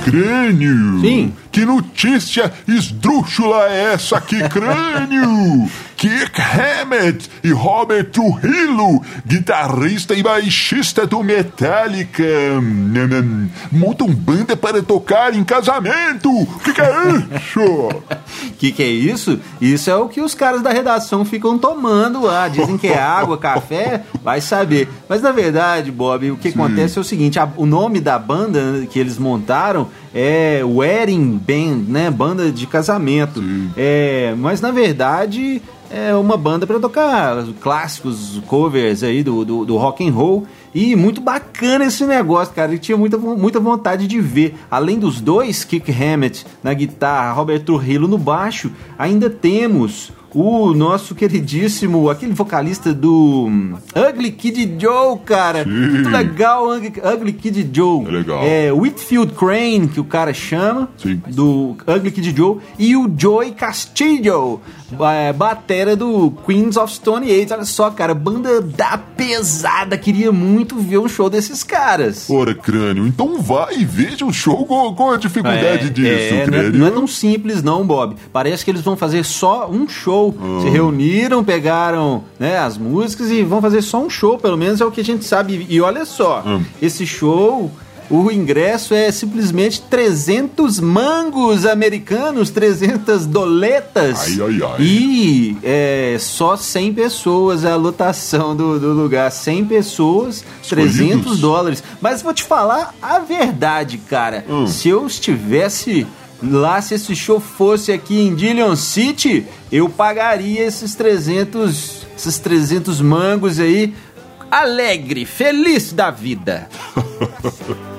Crânio! 0.03 0.99
Sim. 1.03 1.35
Que 1.53 1.67
notícia 1.67 2.51
esdrúxula 2.67 3.69
é 3.69 3.93
essa 3.93 4.17
aqui, 4.17 4.41
crânio? 4.49 5.69
Kirk 6.03 6.41
Hammett 6.41 7.31
e 7.45 7.53
Robert 7.53 8.07
Trujillo, 8.11 9.03
guitarrista 9.25 10.15
e 10.15 10.23
baixista 10.23 11.07
do 11.07 11.23
Metallica, 11.23 12.25
montam 13.71 14.09
banda 14.09 14.57
para 14.57 14.83
tocar 14.83 15.33
em 15.33 15.45
casamento. 15.45 16.29
O 16.29 16.59
que, 16.59 16.73
que 16.73 16.81
é 16.81 16.89
isso? 17.37 17.89
que 18.59 18.73
que 18.73 18.83
é 18.83 18.89
isso? 18.89 19.39
Isso 19.61 19.91
é 19.91 19.95
o 19.95 20.09
que 20.09 20.21
os 20.21 20.35
caras 20.35 20.61
da 20.61 20.71
redação 20.71 21.25
ficam 21.25 21.57
tomando 21.57 22.23
lá. 22.23 22.49
Dizem 22.49 22.79
que 22.79 22.89
é 22.89 22.99
água, 22.99 23.39
café, 23.39 24.03
vai 24.25 24.41
saber. 24.41 24.89
Mas 25.09 25.23
na 25.23 25.31
verdade, 25.31 25.93
Bob, 25.93 26.33
o 26.33 26.37
que 26.37 26.51
Sim. 26.51 26.59
acontece 26.59 26.99
é 26.99 27.01
o 27.01 27.05
seguinte: 27.05 27.39
a, 27.39 27.49
o 27.57 27.67
nome 27.67 28.01
da 28.01 28.19
banda 28.19 28.87
que 28.91 28.99
eles 28.99 29.19
montaram 29.19 29.89
é 30.15 30.63
Wedding 30.65 31.39
Band, 31.39 31.85
né? 31.89 32.11
Banda 32.11 32.51
de 32.51 32.67
casamento. 32.67 33.43
É, 33.77 34.35
mas 34.37 34.61
na 34.61 34.71
verdade 34.71 35.63
é 35.91 36.15
uma 36.15 36.39
banda 36.39 36.67
para 36.67 36.81
tocar 36.81 37.45
clássicos, 37.61 38.41
covers 38.47 39.03
aí 39.03 39.23
do, 39.23 39.45
do, 39.45 39.65
do, 39.65 39.77
rock 39.77 40.07
and 40.07 40.13
roll. 40.13 40.47
E 40.75 40.97
muito 40.97 41.21
bacana 41.21 41.85
esse 41.85 42.07
negócio, 42.07 42.55
cara. 42.55 42.73
Eu 42.73 42.79
tinha 42.79 42.97
muita, 42.97 43.19
muita 43.19 43.61
vontade 43.61 44.07
de 44.07 44.19
ver. 44.19 44.55
Além 44.71 44.99
dos 44.99 45.21
dois, 45.21 45.65
Kick 45.65 45.93
Hammett 45.93 46.47
na 46.63 46.73
guitarra, 46.73 47.33
Robert 47.33 47.61
Trujillo 47.61 48.09
no 48.09 48.17
baixo, 48.17 48.73
ainda 48.99 49.29
temos 49.29 50.11
o 50.35 50.73
nosso 50.73 51.15
queridíssimo, 51.15 52.09
aquele 52.09 52.33
vocalista 52.33 52.93
do 52.93 53.51
Ugly 53.95 54.33
Kid 54.33 54.77
Joe, 54.79 55.19
cara. 55.25 55.65
Sim. 55.65 55.71
Muito 55.71 56.09
legal, 56.09 56.69
Ugly 56.69 57.33
Kid 57.35 57.71
Joe. 57.73 58.07
É 58.07 58.11
legal. 58.11 58.41
É 58.43 58.73
Whitfield 58.73 59.35
Crane, 59.35 59.89
que 59.89 60.01
o 60.01 60.05
cara 60.05 60.33
chama, 60.33 60.89
Sim. 60.97 61.21
do 61.29 61.77
Ugly 61.87 62.11
Kid 62.11 62.35
Joe. 62.37 62.59
E 62.79 62.97
o 62.97 63.13
Joey 63.17 63.53
Castillo, 63.53 64.61
é, 65.01 65.33
batera 65.33 65.95
do 65.95 66.31
Queens 66.47 66.77
of 66.77 66.93
Stone 66.93 67.31
Age. 67.31 67.53
Olha 67.53 67.65
só, 67.65 67.91
cara, 67.91 68.15
banda 68.15 68.61
da 68.61 68.99
pesada. 68.99 69.97
Queria 69.99 70.33
muito 70.33 70.77
ver 70.77 70.99
um 70.99 71.09
show 71.09 71.29
desses 71.29 71.63
caras. 71.63 72.29
Ora, 72.31 72.55
crânio, 72.55 73.07
então 73.07 73.41
vai 73.41 73.79
e 73.79 73.85
veja 73.85 74.25
o 74.25 74.33
show. 74.33 74.65
Qual, 74.65 74.95
qual 74.95 75.13
a 75.13 75.17
dificuldade 75.17 75.87
é, 75.87 75.91
disso, 75.91 76.35
é, 76.35 76.45
crânio? 76.45 76.73
Não 76.73 76.79
é, 76.79 76.79
não 76.79 76.87
é 76.87 76.91
tão 76.91 77.07
simples, 77.07 77.63
não, 77.63 77.87
Bob. 77.87 78.17
Parece 78.33 78.65
que 78.65 78.71
eles 78.71 78.83
vão 78.83 78.97
fazer 78.97 79.25
só 79.25 79.69
um 79.71 79.89
show 79.89 80.22
show. 80.31 80.61
Se 80.61 80.69
reuniram, 80.69 81.43
pegaram 81.43 82.23
né, 82.39 82.59
as 82.59 82.77
músicas 82.77 83.31
e 83.31 83.43
vão 83.43 83.61
fazer 83.61 83.83
só 83.83 84.01
um 84.03 84.11
show, 84.11 84.39
pelo 84.39 84.57
menos 84.57 84.81
é 84.81 84.85
o 84.85 84.91
que 84.91 85.01
a 85.01 85.05
gente 85.05 85.25
sabe. 85.25 85.67
E 85.69 85.81
olha 85.81 86.05
só, 86.05 86.45
esse 86.81 87.07
show 87.07 87.71
o 88.13 88.31
ingresso 88.31 88.93
é 88.93 89.11
simplesmente 89.11 89.81
300 89.89 90.79
mangos 90.81 91.65
americanos, 91.65 92.51
300 92.51 93.25
doletas. 93.25 94.39
Ai, 94.39 94.39
ai, 94.41 94.63
ai. 94.63 94.83
E 94.83 95.57
é, 95.63 96.17
só 96.21 96.55
100 96.55 96.93
pessoas 96.93 97.65
a 97.65 97.75
lotação 97.75 98.55
do, 98.55 98.79
do 98.79 98.93
lugar. 98.93 99.33
100 99.33 99.65
pessoas, 99.65 100.45
Escolhidos. 100.63 100.97
300 100.97 101.39
dólares. 101.39 101.83
Mas 102.03 102.21
vou 102.21 102.35
te 102.35 102.45
falar 102.45 102.95
a 103.01 103.19
verdade, 103.19 103.97
cara. 103.97 104.45
Hum. 104.47 104.67
Se 104.67 104.91
eu 104.91 105.07
estivesse 105.07 106.07
lá, 106.43 106.81
se 106.83 106.95
esse 106.95 107.15
show 107.15 107.39
fosse 107.39 107.93
aqui 107.93 108.21
em 108.21 108.35
Dillon 108.35 108.75
City, 108.77 109.47
eu 109.71 109.89
pagaria 109.89 110.65
esses 110.65 110.95
300, 110.95 112.07
esses 112.17 112.39
300 112.39 113.01
mangos 113.01 113.61
aí, 113.61 113.95
alegre, 114.51 115.25
feliz 115.25 115.93
da 115.93 116.11
vida. 116.11 116.69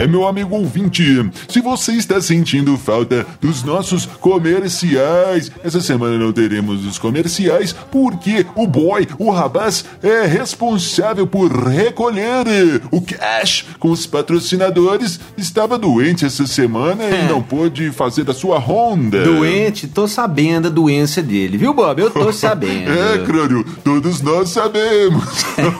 É, 0.00 0.06
meu 0.06 0.26
amigo 0.26 0.56
ouvinte, 0.56 1.30
se 1.46 1.60
você 1.60 1.92
está 1.92 2.20
sentindo 2.22 2.76
falta 2.78 3.26
dos 3.38 3.62
nossos 3.62 4.06
comerciais, 4.06 5.52
essa 5.62 5.80
semana 5.80 6.16
não 6.16 6.32
teremos 6.32 6.86
os 6.86 6.98
comerciais 6.98 7.74
porque 7.90 8.46
o 8.56 8.66
boy, 8.66 9.06
o 9.18 9.30
rapaz, 9.30 9.84
é 10.02 10.24
responsável 10.24 11.26
por 11.26 11.52
recolher 11.52 12.80
o 12.90 13.02
cash 13.02 13.66
com 13.78 13.90
os 13.90 14.06
patrocinadores. 14.06 15.20
Estava 15.36 15.76
doente 15.78 16.24
essa 16.24 16.46
semana 16.46 17.04
e 17.04 17.28
não 17.28 17.42
pôde 17.42 17.92
fazer 17.92 18.28
a 18.30 18.32
sua 18.32 18.58
ronda. 18.58 19.22
Doente? 19.22 19.86
Tô 19.86 20.08
sabendo 20.08 20.68
a 20.68 20.70
doença 20.70 21.22
dele, 21.22 21.58
viu, 21.58 21.74
Bob? 21.74 22.00
Eu 22.00 22.10
tô 22.10 22.32
sabendo. 22.32 22.90
é, 22.90 23.18
crânio, 23.18 23.64
todos 23.84 24.22
nós 24.22 24.48
sabemos. 24.48 25.24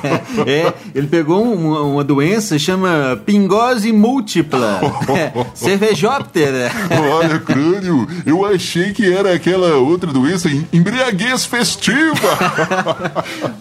é, 0.46 0.72
ele 0.94 1.06
pegou 1.06 1.42
uma, 1.42 1.80
uma 1.80 2.04
doença 2.04 2.58
chama 2.58 3.18
pingose 3.24 3.90
múltipla. 4.10 4.80
Cervejóptera. 5.54 6.70
Olha, 7.12 7.38
crânio, 7.38 8.06
eu 8.26 8.44
achei 8.44 8.92
que 8.92 9.12
era 9.12 9.32
aquela 9.34 9.76
outra 9.76 10.12
doença, 10.12 10.48
embriaguez 10.72 11.44
festiva. 11.44 12.14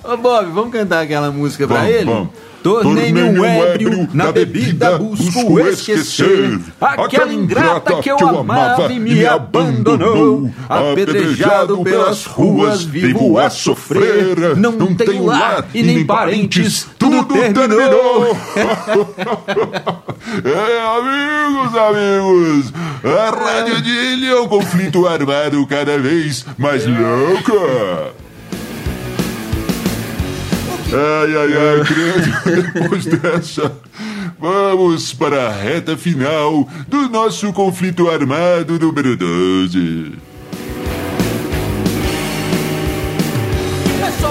Ô, 0.04 0.18
Bob, 0.18 0.52
vamos 0.52 0.72
cantar 0.72 1.02
aquela 1.04 1.32
música 1.32 1.68
pra 1.68 1.78
Vamos, 1.82 1.92
ele? 1.94 2.06
vamos. 2.06 2.30
Tornei-me 2.62 3.24
um 3.24 3.46
ébrio, 3.46 4.10
na 4.14 4.32
bebida 4.32 4.98
busco 4.98 5.60
esquecer 5.60 6.60
Aquela 6.80 7.34
ingrata 7.34 8.02
que 8.02 8.10
eu 8.10 8.18
amava 8.18 8.92
e 8.92 9.00
me 9.00 9.26
abandonou. 9.26 10.50
Apedrejado 10.68 11.82
pelas 11.84 12.26
ruas, 12.26 12.84
vivo 12.84 13.38
a 13.38 13.50
sofrer. 13.50 14.58
Não 14.58 14.94
tenho 14.96 15.26
lar 15.26 15.66
e 15.74 15.84
nem 15.84 16.06
parentes, 16.06 16.88
tudo 16.98 17.26
terminou. 17.26 18.38
É, 20.30 20.80
amigos, 21.00 21.76
amigos, 21.76 22.74
a 23.04 23.30
Rádio 23.30 23.82
de 23.82 24.28
é 24.28 24.40
um 24.40 24.48
conflito 24.48 25.08
armado 25.08 25.66
cada 25.66 25.98
vez 25.98 26.46
mais 26.58 26.86
louca. 26.86 28.14
Ai, 30.92 31.38
ai, 31.38 31.54
ai, 31.54 31.84
grande 31.84 32.72
depois 32.74 33.06
dessa. 33.06 33.72
Vamos 34.40 35.14
para 35.14 35.48
a 35.48 35.52
reta 35.52 35.96
final 35.96 36.68
do 36.88 37.08
nosso 37.10 37.54
conflito 37.54 38.10
armado 38.10 38.80
número 38.80 39.16
12. 39.16 40.14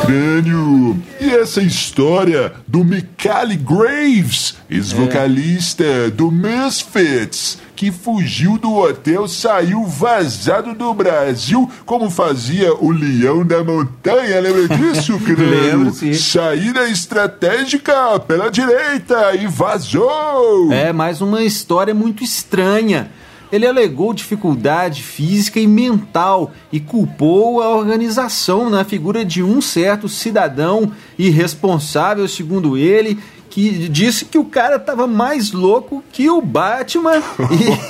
Crânio! 0.05 1.01
E 1.21 1.29
essa 1.29 1.61
história 1.61 2.53
do 2.67 2.83
Mikali 2.83 3.57
Graves, 3.57 4.57
ex-vocalista 4.71 5.85
é. 5.85 6.11
do 6.11 6.31
Misfits, 6.31 7.59
que 7.79 7.93
fugiu 7.93 8.59
do 8.59 8.75
hotel, 8.75 9.29
saiu 9.29 9.85
vazado 9.85 10.75
do 10.75 10.93
Brasil, 10.93 11.71
como 11.87 12.11
fazia 12.11 12.75
o 12.75 12.91
leão 12.91 13.47
da 13.47 13.63
montanha, 13.63 14.41
lembra 14.41 14.67
disso, 14.77 15.17
Lembro, 15.39 15.93
sim. 15.93 16.13
Saída 16.13 16.89
estratégica 16.89 18.19
pela 18.19 18.51
direita 18.51 19.33
e 19.37 19.47
vazou! 19.47 20.73
É, 20.73 20.93
mais 20.93 21.21
uma 21.21 21.45
história 21.45 21.95
muito 21.95 22.25
estranha. 22.25 23.13
Ele 23.53 23.65
alegou 23.65 24.13
dificuldade 24.13 25.05
física 25.05 25.61
e 25.61 25.67
mental 25.69 26.51
e 26.73 26.81
culpou 26.81 27.63
a 27.63 27.77
organização 27.77 28.69
na 28.69 28.85
figura 28.85 29.25
de 29.25 29.41
um 29.41 29.61
certo 29.61 30.09
cidadão 30.09 30.91
irresponsável, 31.17 32.27
segundo 32.27 32.77
ele, 32.77 33.21
que 33.51 33.89
disse 33.89 34.25
que 34.25 34.39
o 34.39 34.45
cara 34.45 34.77
estava 34.77 35.07
mais 35.07 35.53
louco 35.53 36.03
que 36.13 36.29
o 36.29 36.41
Batman 36.41 37.23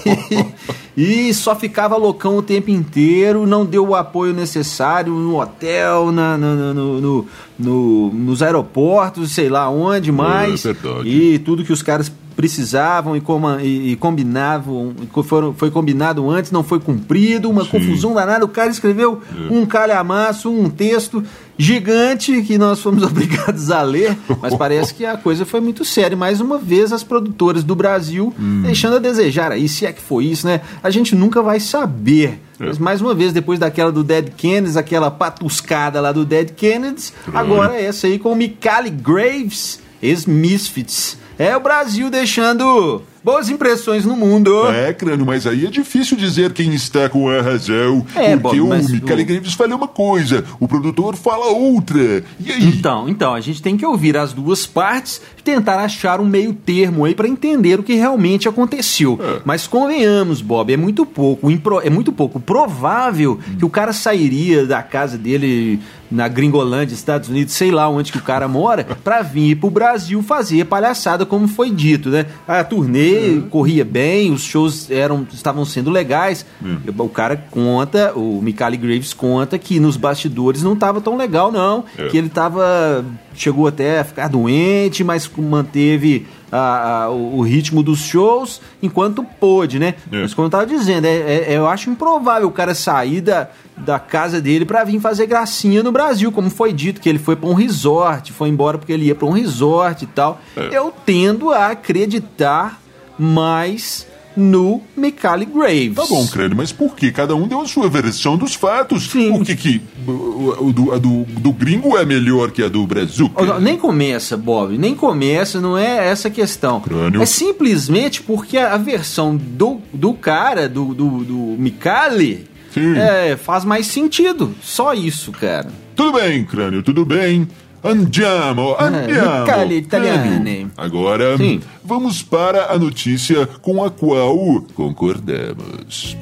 e, 0.97 1.29
e, 1.29 1.35
só 1.35 1.55
ficava 1.57 1.97
loucão 1.97 2.37
o 2.37 2.43
tempo 2.43 2.71
inteiro, 2.71 3.47
não 3.47 3.65
deu 3.65 3.89
o 3.89 3.95
apoio 3.95 4.33
necessário 4.33 5.13
no 5.13 5.41
hotel, 5.41 6.13
na, 6.13 6.39
no, 6.39 6.75
no, 6.75 7.27
no, 7.59 8.13
nos 8.13 8.43
aeroportos, 8.43 9.33
sei 9.33 9.49
lá 9.49 9.69
onde 9.69 10.13
mais. 10.13 10.65
É 10.65 10.75
e 11.05 11.39
tudo 11.39 11.65
que 11.65 11.73
os 11.73 11.83
caras 11.83 12.11
precisavam 12.39 13.17
e, 13.17 13.21
com, 13.21 13.59
e, 13.59 13.91
e 13.91 13.97
combinavam, 13.97 14.95
foram, 15.25 15.53
foi 15.53 15.73
combinado 15.73 16.31
antes, 16.31 16.53
não 16.53 16.63
foi 16.63 16.79
cumprido, 16.79 17.51
uma 17.51 17.65
Sim. 17.65 17.71
confusão 17.71 18.15
danada. 18.15 18.45
O 18.45 18.49
cara 18.49 18.71
escreveu 18.71 19.21
é. 19.29 19.53
um 19.53 19.67
calhamaço, 19.67 20.49
um 20.49 20.71
texto 20.71 21.25
gigante 21.59 22.41
que 22.43 22.57
nós 22.57 22.79
fomos 22.79 23.03
obrigados 23.03 23.73
a 23.73 23.83
ler, 23.83 24.17
mas 24.41 24.55
parece 24.55 24.95
que 24.95 25.05
a 25.05 25.17
coisa 25.17 25.45
foi 25.45 25.59
muito 25.59 25.85
séria. 25.85 26.17
Mais 26.17 26.41
uma 26.41 26.59
vez, 26.59 26.93
as 26.93 27.03
produtoras 27.03 27.65
do 27.65 27.75
Brasil 27.75 28.33
hum. 28.39 28.63
deixando 28.63 28.95
a 28.95 29.01
desejar 29.01 29.51
aí, 29.51 29.69
se 29.69 29.85
é 29.85 29.93
que 29.93 30.01
foi 30.01 30.27
isso, 30.27 30.47
né? 30.47 30.61
A 30.81 30.91
gente 30.91 31.17
nunca 31.17 31.43
vai 31.43 31.59
saber. 31.59 32.41
É. 32.61 32.67
Mas 32.67 32.79
mais 32.79 33.01
uma 33.01 33.17
vez, 33.17 33.33
depois 33.33 33.59
daquela 33.59 33.91
do 33.91 34.05
Dead 34.05 34.31
Kennedys, 34.37 34.77
aquela 34.77 35.11
patuscada 35.11 36.01
lá 36.01 36.13
do 36.13 36.25
Dead 36.25 36.53
Kennedys, 36.53 37.13
agora 37.35 37.81
essa 37.81 38.07
aí 38.07 38.17
com 38.17 38.31
o 38.31 38.37
Mikali 38.37 38.91
Graves, 38.91 39.81
ex-Misfits. 40.01 41.19
É 41.39 41.57
o 41.57 41.61
Brasil 41.61 42.11
deixando 42.11 43.03
boas 43.23 43.49
impressões 43.49 44.05
no 44.05 44.17
mundo. 44.17 44.67
É, 44.69 44.93
crânio, 44.93 45.27
mas 45.27 45.47
aí 45.47 45.67
é 45.67 45.71
difícil 45.71 46.17
dizer 46.17 46.53
quem 46.53 46.75
está 46.75 47.09
com 47.09 47.29
a 47.29 47.41
razão. 47.43 48.05
É, 48.17 48.37
porque 48.37 48.59
Bob, 48.59 48.61
o 48.61 48.75
Michele 48.75 49.23
o... 49.23 49.27
Graves 49.27 49.55
fala 49.55 49.77
uma 49.77 49.87
coisa, 49.87 50.45
o 50.59 50.67
produtor 50.67 51.15
fala 51.15 51.47
outra. 51.47 52.25
E 52.41 52.51
aí? 52.51 52.65
Então, 52.65 53.09
então, 53.09 53.35
a 53.35 53.41
gente 53.41 53.63
tem 53.63 53.77
que 53.77 53.85
ouvir 53.85 54.17
as 54.17 54.33
duas 54.33 54.67
partes 54.67 55.21
e 55.39 55.43
tentar 55.43 55.79
achar 55.79 56.21
um 56.21 56.25
meio 56.25 56.53
termo 56.55 57.05
aí 57.05 57.15
para 57.15 57.29
entender 57.29 57.79
o 57.79 57.83
que 57.83 57.95
realmente 57.95 58.49
aconteceu. 58.49 59.19
É. 59.23 59.43
Mas 59.45 59.67
convenhamos, 59.67 60.41
Bob, 60.41 60.73
é 60.73 60.77
muito 60.77 61.05
pouco, 61.05 61.49
é 61.85 61.91
muito 61.91 62.13
pouco 62.13 62.41
provável 62.41 63.39
hum. 63.39 63.57
que 63.59 63.65
o 63.65 63.71
cara 63.71 63.93
sairia 63.93 64.67
da 64.67 64.83
casa 64.83 65.19
dele 65.19 65.81
na 66.11 66.29
Gringolândia, 66.29 66.95
Estados 66.95 67.29
Unidos, 67.29 67.55
sei 67.55 67.71
lá 67.71 67.89
onde 67.89 68.13
que 68.13 68.19
o 68.19 68.23
cara 68.23 68.49
mora, 68.49 68.87
para 69.05 69.23
vir 69.23 69.57
pro 69.57 69.71
Brasil 69.71 70.23
fazer 70.23 70.65
palhaçada, 70.65 71.27
como 71.27 71.47
foi 71.47 71.71
dito, 71.71 72.09
né? 72.09 72.27
A 72.47 72.65
turnê 72.65 73.31
uhum. 73.31 73.49
corria 73.49 73.85
bem, 73.85 74.33
os 74.33 74.43
shows 74.43 74.91
eram 74.91 75.27
estavam 75.33 75.65
sendo 75.65 75.91
legais. 75.91 76.45
Uhum. 76.63 76.79
O 76.99 77.09
cara 77.09 77.37
conta, 77.51 78.13
o 78.15 78.41
Michael 78.43 78.79
Graves 78.79 79.13
conta 79.13 79.59
que 79.59 79.79
nos 79.79 79.97
bastidores 79.97 80.63
não 80.63 80.77
tava 80.77 81.01
tão 81.01 81.17
legal, 81.17 81.53
não. 81.53 81.85
É. 81.97 82.09
Que 82.09 82.17
ele 82.17 82.29
tava. 82.29 83.05
chegou 83.35 83.67
até 83.67 84.01
a 84.01 84.05
ficar 84.05 84.29
doente, 84.29 85.05
mas 85.05 85.31
manteve 85.37 86.27
a, 86.51 87.05
a, 87.05 87.11
o, 87.11 87.43
ritmo 87.43 87.83
dos 87.83 88.01
shows 88.01 88.61
enquanto 88.83 89.23
pôde, 89.23 89.79
né? 89.79 89.95
É. 90.11 90.23
Mas 90.23 90.35
como 90.35 90.47
eu 90.47 90.51
tava 90.51 90.67
dizendo, 90.67 91.05
é, 91.07 91.19
é, 91.19 91.57
eu 91.57 91.69
acho 91.69 91.91
improvável 91.91 92.49
o 92.49 92.51
cara 92.51 92.75
sair 92.75 93.21
da, 93.21 93.49
da 93.77 93.99
casa 93.99 94.41
dele 94.41 94.65
para 94.65 94.83
vir 94.85 95.01
fazer 95.01 95.27
gracinha 95.27 95.83
no 95.83 95.93
Brasil, 95.93 96.33
como 96.33 96.51
foi 96.51 96.73
dito 96.73 97.01
que 97.01 97.09
ele 97.09 97.19
foi 97.19 97.37
para 97.37 97.49
um 97.49 97.55
resort, 97.55 98.33
foi 98.33 98.49
embora 98.49 98.79
porque 98.79 98.93
ele 98.93 99.07
ia 99.07 99.15
para 99.15 99.27
um 99.27 99.33
resort 99.33 100.05
e 100.05 100.09
tal. 100.09 100.41
É. 100.57 100.71
Eu 100.73 100.93
tendo 101.05 101.51
a 101.51 101.69
acreditar 101.69 102.81
mais 103.19 104.07
no 104.39 104.81
Michael 104.97 105.47
Graves. 105.47 105.95
Tá 105.95 106.07
bom, 106.09 106.27
Crânio, 106.29 106.57
mas 106.57 106.71
por 106.71 106.95
que? 106.95 107.11
Cada 107.11 107.35
um 107.35 107.49
deu 107.49 107.61
a 107.61 107.67
sua 107.67 107.89
versão 107.89 108.37
dos 108.37 108.55
fatos. 108.55 109.11
Sim. 109.11 109.33
Por 109.33 109.45
que, 109.45 109.57
que 109.57 109.83
o, 110.07 110.73
do, 110.73 110.93
a 110.93 110.99
do, 110.99 111.25
do 111.25 111.53
gringo 111.53 111.99
é 111.99 112.05
melhor 112.05 112.53
que 112.53 112.63
a 112.63 112.69
do 112.69 112.87
Brasil? 112.87 113.31
Nem 113.61 113.77
começa, 113.77 114.37
Bob, 114.37 114.79
nem 114.79 114.95
começa, 114.95 115.61
não 115.61 115.77
é 115.77 116.09
essa 116.09 116.31
questão. 116.31 116.81
Crânio. 116.81 117.21
É 117.21 117.27
simplesmente 117.27 118.23
porque 118.23 118.57
a, 118.57 118.77
versão 118.77 119.37
do, 119.37 119.81
do 119.93 120.15
cara, 120.15 120.69
do, 120.69 120.95
do, 120.95 121.25
do 121.25 121.37
Michele, 121.59 122.47
é, 122.77 123.37
faz 123.37 123.65
mais 123.65 123.87
sentido. 123.87 124.55
Só 124.63 124.95
isso, 124.95 125.33
cara. 125.33 125.69
Tudo 125.97 126.13
bem, 126.13 126.45
Crânio, 126.45 126.83
tudo 126.83 127.05
bem. 127.05 127.49
Andiamo, 127.83 128.77
é, 128.79 128.85
andiamo. 128.85 129.73
É, 129.73 129.75
italiane. 129.75 130.67
Agora, 130.77 131.37
Sim. 131.37 131.61
vamos 131.85 132.23
para 132.23 132.73
a 132.73 132.79
notícia 132.79 133.47
com 133.47 133.85
a 133.85 133.91
qual 133.91 134.63
concordamos. 134.75 136.17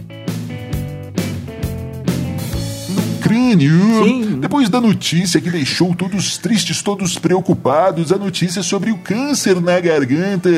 Crânio. 3.27 4.05
Sim. 4.05 4.39
Depois 4.41 4.69
da 4.69 4.81
notícia 4.81 5.41
que 5.41 5.51
deixou 5.51 5.95
todos 5.95 6.39
tristes, 6.39 6.83
todos 6.83 7.19
preocupados, 7.19 8.13
a 8.13 8.17
notícia 8.17 8.63
sobre 8.63 8.91
o 8.91 8.99
câncer 8.99 9.61
na 9.61 9.79
garganta 9.81 10.51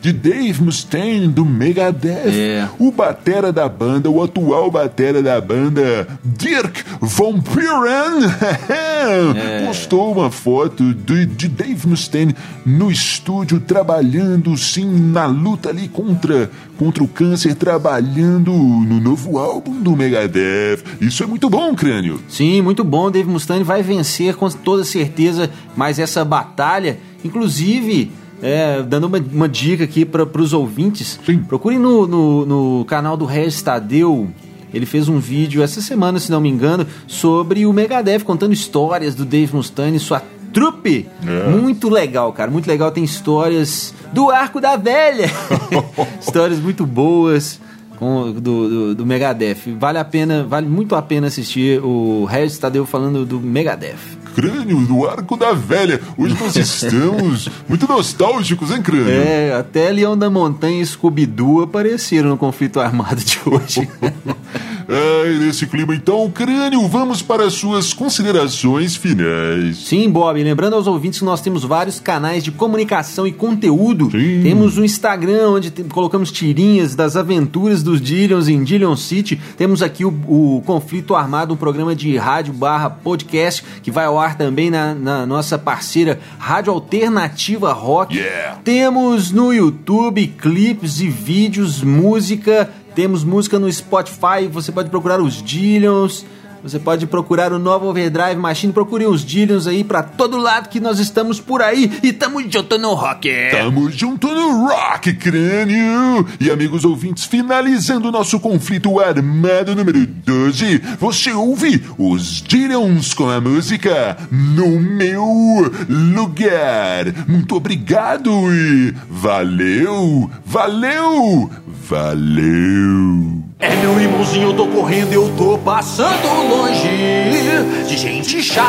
de 0.00 0.12
Dave 0.12 0.62
Mustaine 0.62 1.28
do 1.28 1.44
Megadeth. 1.44 2.26
É. 2.26 2.68
O 2.78 2.90
batera 2.90 3.52
da 3.52 3.68
banda, 3.68 4.10
o 4.10 4.22
atual 4.22 4.70
batera 4.70 5.22
da 5.22 5.40
banda, 5.40 6.06
Dirk 6.24 6.82
Von 7.00 7.40
Piren, 7.40 8.26
é. 8.68 9.66
postou 9.66 10.12
uma 10.12 10.30
foto 10.30 10.94
de, 10.94 11.26
de 11.26 11.48
Dave 11.48 11.86
Mustaine 11.86 12.34
no 12.64 12.90
estúdio 12.90 13.60
trabalhando 13.60 14.56
sim 14.56 14.86
na 14.86 15.26
luta 15.26 15.68
ali 15.68 15.88
contra 15.88 16.50
contra 16.76 17.02
o 17.02 17.08
câncer 17.08 17.54
trabalhando 17.54 18.52
no 18.52 19.00
novo 19.00 19.38
álbum 19.38 19.80
do 19.80 19.96
Megadeth. 19.96 20.82
Isso 21.00 21.22
é 21.22 21.26
muito 21.26 21.48
bom, 21.48 21.74
crânio. 21.74 22.15
Sim, 22.28 22.62
muito 22.62 22.82
bom. 22.84 23.10
Dave 23.10 23.28
Mustaine 23.28 23.64
vai 23.64 23.82
vencer 23.82 24.34
com 24.34 24.48
toda 24.48 24.84
certeza 24.84 25.50
mais 25.76 25.98
essa 25.98 26.24
batalha. 26.24 26.98
Inclusive, 27.24 28.10
é, 28.42 28.82
dando 28.82 29.06
uma, 29.06 29.18
uma, 29.18 29.48
dica 29.48 29.84
aqui 29.84 30.04
para 30.04 30.24
os 30.40 30.52
ouvintes, 30.52 31.18
Sim. 31.24 31.38
procure 31.38 31.78
no, 31.78 32.06
no, 32.06 32.46
no, 32.46 32.84
canal 32.84 33.16
do 33.16 33.24
Regis 33.24 33.62
Tadeu. 33.62 34.28
Ele 34.74 34.84
fez 34.84 35.08
um 35.08 35.18
vídeo 35.18 35.62
essa 35.62 35.80
semana, 35.80 36.18
se 36.18 36.30
não 36.30 36.40
me 36.40 36.48
engano, 36.48 36.86
sobre 37.06 37.64
o 37.64 37.72
Megadeth, 37.72 38.20
contando 38.20 38.52
histórias 38.52 39.14
do 39.14 39.24
Dave 39.24 39.54
Mustaine 39.54 39.96
e 39.96 40.00
sua 40.00 40.22
trupe. 40.52 41.08
É. 41.26 41.48
Muito 41.50 41.88
legal, 41.88 42.32
cara. 42.32 42.50
Muito 42.50 42.66
legal. 42.66 42.90
Tem 42.90 43.04
histórias 43.04 43.94
do 44.12 44.30
Arco 44.30 44.60
da 44.60 44.76
Velha. 44.76 45.30
histórias 46.20 46.58
muito 46.58 46.84
boas 46.84 47.60
com, 47.96 48.32
do, 48.32 48.40
do, 48.40 48.94
do, 48.94 49.06
Megadeth. 49.06 49.76
Vale 49.78 49.98
a 49.98 50.04
pena, 50.04 50.44
vale 50.44 50.68
muito 50.68 50.94
a 50.94 51.02
pena 51.02 51.26
assistir 51.26 51.82
o 51.82 52.24
Regis 52.24 52.58
Tadeu 52.58 52.86
falando 52.86 53.24
do 53.24 53.40
Megadeth. 53.40 54.16
Crânio 54.34 54.78
do 54.86 55.08
Arco 55.08 55.36
da 55.36 55.52
Velha. 55.54 56.00
Hoje 56.16 56.36
nós 56.38 56.54
estamos 56.56 57.48
muito 57.66 57.88
nostálgicos, 57.88 58.70
hein, 58.70 58.82
Crânio? 58.82 59.08
É, 59.08 59.54
até 59.54 59.90
Leão 59.90 60.16
da 60.16 60.28
Montanha 60.28 60.82
e 60.82 60.86
Scooby-Doo 60.86 61.62
apareceram 61.62 62.28
no 62.28 62.36
conflito 62.36 62.78
armado 62.78 63.22
de 63.24 63.38
hoje. 63.46 63.88
Ai, 64.88 65.38
nesse 65.38 65.66
clima, 65.66 65.94
então, 65.94 66.30
crânio, 66.30 66.86
vamos 66.86 67.20
para 67.20 67.44
as 67.44 67.54
suas 67.54 67.92
considerações 67.92 68.94
finais. 68.94 69.78
Sim, 69.78 70.08
Bob. 70.08 70.40
Lembrando 70.42 70.74
aos 70.74 70.86
ouvintes 70.86 71.18
que 71.18 71.24
nós 71.24 71.40
temos 71.40 71.64
vários 71.64 71.98
canais 71.98 72.44
de 72.44 72.52
comunicação 72.52 73.26
e 73.26 73.32
conteúdo. 73.32 74.10
Sim. 74.10 74.42
Temos 74.44 74.78
o 74.78 74.82
um 74.82 74.84
Instagram, 74.84 75.50
onde 75.50 75.70
colocamos 75.84 76.30
tirinhas 76.30 76.94
das 76.94 77.16
aventuras 77.16 77.82
dos 77.82 78.00
Dillions 78.00 78.48
em 78.48 78.62
Dillion 78.62 78.94
City. 78.94 79.40
Temos 79.56 79.82
aqui 79.82 80.04
o, 80.04 80.08
o 80.08 80.62
Conflito 80.64 81.16
Armado, 81.16 81.54
um 81.54 81.56
programa 81.56 81.94
de 81.94 82.16
rádio 82.16 82.52
barra 82.52 82.88
podcast, 82.88 83.64
que 83.82 83.90
vai 83.90 84.04
ao 84.04 84.18
ar 84.18 84.36
também 84.38 84.70
na, 84.70 84.94
na 84.94 85.26
nossa 85.26 85.58
parceira 85.58 86.20
Rádio 86.38 86.72
Alternativa 86.72 87.72
Rock. 87.72 88.16
Yeah. 88.16 88.60
Temos 88.62 89.32
no 89.32 89.52
YouTube 89.52 90.28
clipes 90.38 91.00
e 91.00 91.08
vídeos, 91.08 91.82
música 91.82 92.70
temos 92.96 93.22
música 93.22 93.58
no 93.58 93.70
Spotify, 93.70 94.48
você 94.50 94.72
pode 94.72 94.88
procurar 94.88 95.20
os 95.20 95.42
Dillions. 95.42 96.24
Você 96.62 96.78
pode 96.78 97.06
procurar 97.06 97.52
o 97.52 97.58
novo 97.58 97.86
Overdrive 97.86 98.36
Machine, 98.36 98.72
procure 98.72 99.06
os 99.06 99.24
Dillions 99.24 99.66
aí 99.66 99.84
pra 99.84 100.02
todo 100.02 100.36
lado 100.36 100.68
que 100.68 100.80
nós 100.80 100.98
estamos 100.98 101.40
por 101.40 101.62
aí 101.62 101.98
e 102.02 102.12
tamo 102.12 102.40
junto 102.50 102.78
no 102.78 102.94
rock. 102.94 103.30
Tamo 103.50 103.90
junto 103.90 104.28
no 104.28 104.66
rock, 104.66 105.14
crânio! 105.14 106.26
E 106.40 106.50
amigos 106.50 106.84
ouvintes, 106.84 107.24
finalizando 107.24 108.08
o 108.08 108.12
nosso 108.12 108.40
conflito 108.40 108.98
armado 108.98 109.74
número 109.74 110.06
12, 110.06 110.78
você 110.98 111.32
ouve 111.32 111.84
os 111.98 112.42
Dillions 112.42 113.14
com 113.14 113.28
a 113.28 113.40
música 113.40 114.16
No 114.30 114.80
Meu 114.80 115.72
Lugar. 115.88 117.04
Muito 117.28 117.56
obrigado 117.56 118.30
e 118.52 118.94
valeu, 119.08 120.30
valeu, 120.44 121.50
valeu! 121.88 123.44
É 123.58 123.74
meu 123.76 123.98
irmãozinho, 123.98 124.50
eu 124.50 124.54
tô 124.54 124.66
correndo, 124.66 125.14
eu 125.14 125.32
tô 125.34 125.56
passando 125.56 126.26
longe 126.46 127.86
de 127.88 127.96
gente 127.96 128.42
chata. 128.42 128.66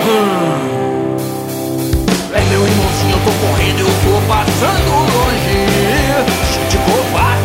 Hum. 0.00 1.16
É 2.32 2.40
meu 2.50 2.64
irmãozinho, 2.64 3.16
eu 3.16 3.18
tô 3.24 3.32
correndo, 3.44 3.80
eu 3.80 3.86
tô 3.86 4.20
passando 4.28 4.90
longe 5.10 5.66
de 6.36 6.46
gente 6.54 6.78
covarde. 6.86 7.42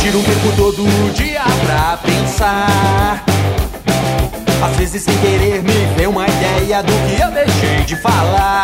Tiro 0.00 0.18
um 0.20 0.22
tempo 0.22 0.52
todo 0.56 1.12
dia 1.12 1.42
pra 1.66 1.96
pensar. 1.96 3.24
Às 4.64 4.76
vezes 4.76 5.02
sem 5.02 5.18
querer 5.18 5.60
me 5.60 5.94
vem 5.96 6.06
uma 6.06 6.24
ideia 6.24 6.84
do 6.84 6.92
que 7.08 7.20
eu 7.20 7.32
deixei 7.32 7.80
de 7.84 7.96
falar. 7.96 8.61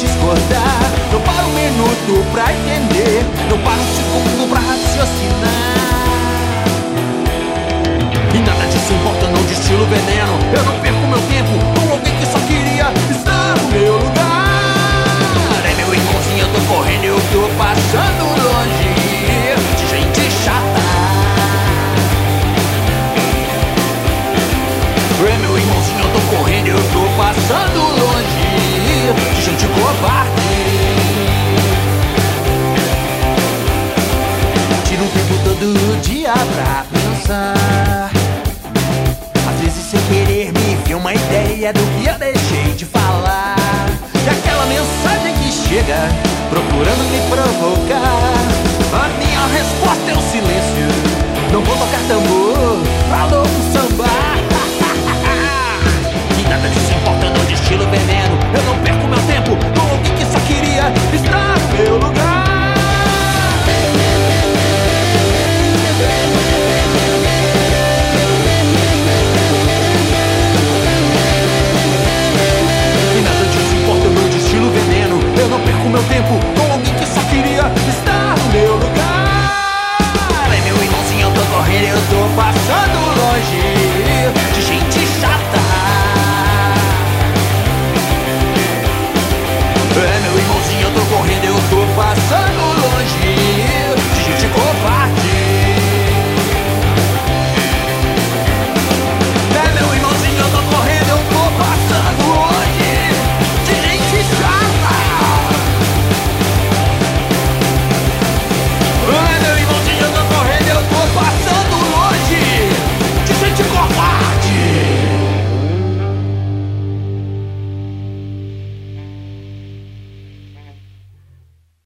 Discordar. 0.00 0.80
Não 1.12 1.20
para 1.20 1.44
um 1.44 1.52
minuto 1.52 2.24
pra 2.32 2.52
entender, 2.52 3.24
não 3.48 3.58
para 3.58 3.76
um 3.76 3.88
segundo 3.94 4.48
pra 4.48 4.60
raciocinar. 4.60 5.60
E 8.34 8.38
nada 8.38 8.64
disso 8.66 8.92
importa, 8.94 9.26
não 9.28 9.42
destilo 9.44 9.84
veneno. 9.86 10.38
Eu 10.56 10.64
não 10.64 10.80
perco 10.80 11.06
meu 11.06 11.20
tempo 11.28 11.52
com 11.74 11.92
alguém 11.92 12.14
que 12.16 12.26
só 12.26 12.38
queria 12.46 12.92
estar 13.10 13.56
no 13.60 13.68
meu 13.68 13.92
lugar. 13.98 15.60
É 15.68 15.74
meu 15.76 15.92
irmãozinho, 15.92 16.40
eu 16.40 16.48
tô 16.48 16.60
correndo, 16.72 17.04
eu 17.04 17.20
tô 17.32 17.42
passando 17.58 18.24
longe 18.40 18.90
de 19.76 19.84
gente 19.90 20.22
chata. 20.44 20.80
É 25.20 25.36
meu 25.36 25.58
irmãozinho, 25.58 26.00
eu 26.00 26.10
tô 26.14 26.36
correndo, 26.36 26.68
eu 26.68 26.82
tô 26.92 27.02
passando 27.20 27.78
longe 28.00 28.39
de 29.14 29.42
gente 29.42 29.66
covarde. 29.66 30.30
Tiro 34.84 35.02
um 35.02 35.08
tempo 35.08 35.34
todo 35.44 36.00
dia 36.02 36.32
pra 36.32 36.84
pensar. 36.92 38.10
Às 39.48 39.60
vezes, 39.60 39.84
sem 39.90 40.00
querer, 40.02 40.52
me 40.52 40.76
vi 40.84 40.94
uma 40.94 41.12
ideia 41.12 41.72
do 41.72 41.80
que 41.80 42.06
eu 42.08 42.16
deixei 42.18 42.72
de 42.76 42.84
falar. 42.84 43.56
E 44.14 44.28
aquela 44.28 44.64
mensagem 44.66 45.34
que 45.34 45.50
chega, 45.68 46.08
procurando 46.48 47.02
me 47.10 47.18
provocar. 47.28 48.38
A 48.92 49.08
minha 49.18 49.44
resposta 49.58 50.10
é 50.10 50.14
o 50.14 50.22
silêncio. 50.30 50.88
Não 51.52 51.60
vou 51.62 51.76
tocar 51.76 52.00
tambor, 52.06 52.78
falou 53.08 53.44
um 53.44 53.72
samba. 53.72 54.04
Que 56.36 56.42
nada 56.48 56.68
disso 56.68 56.92
importa, 56.92 57.30
não 57.30 57.42
estilo 57.52 57.84
veneno. 57.88 58.19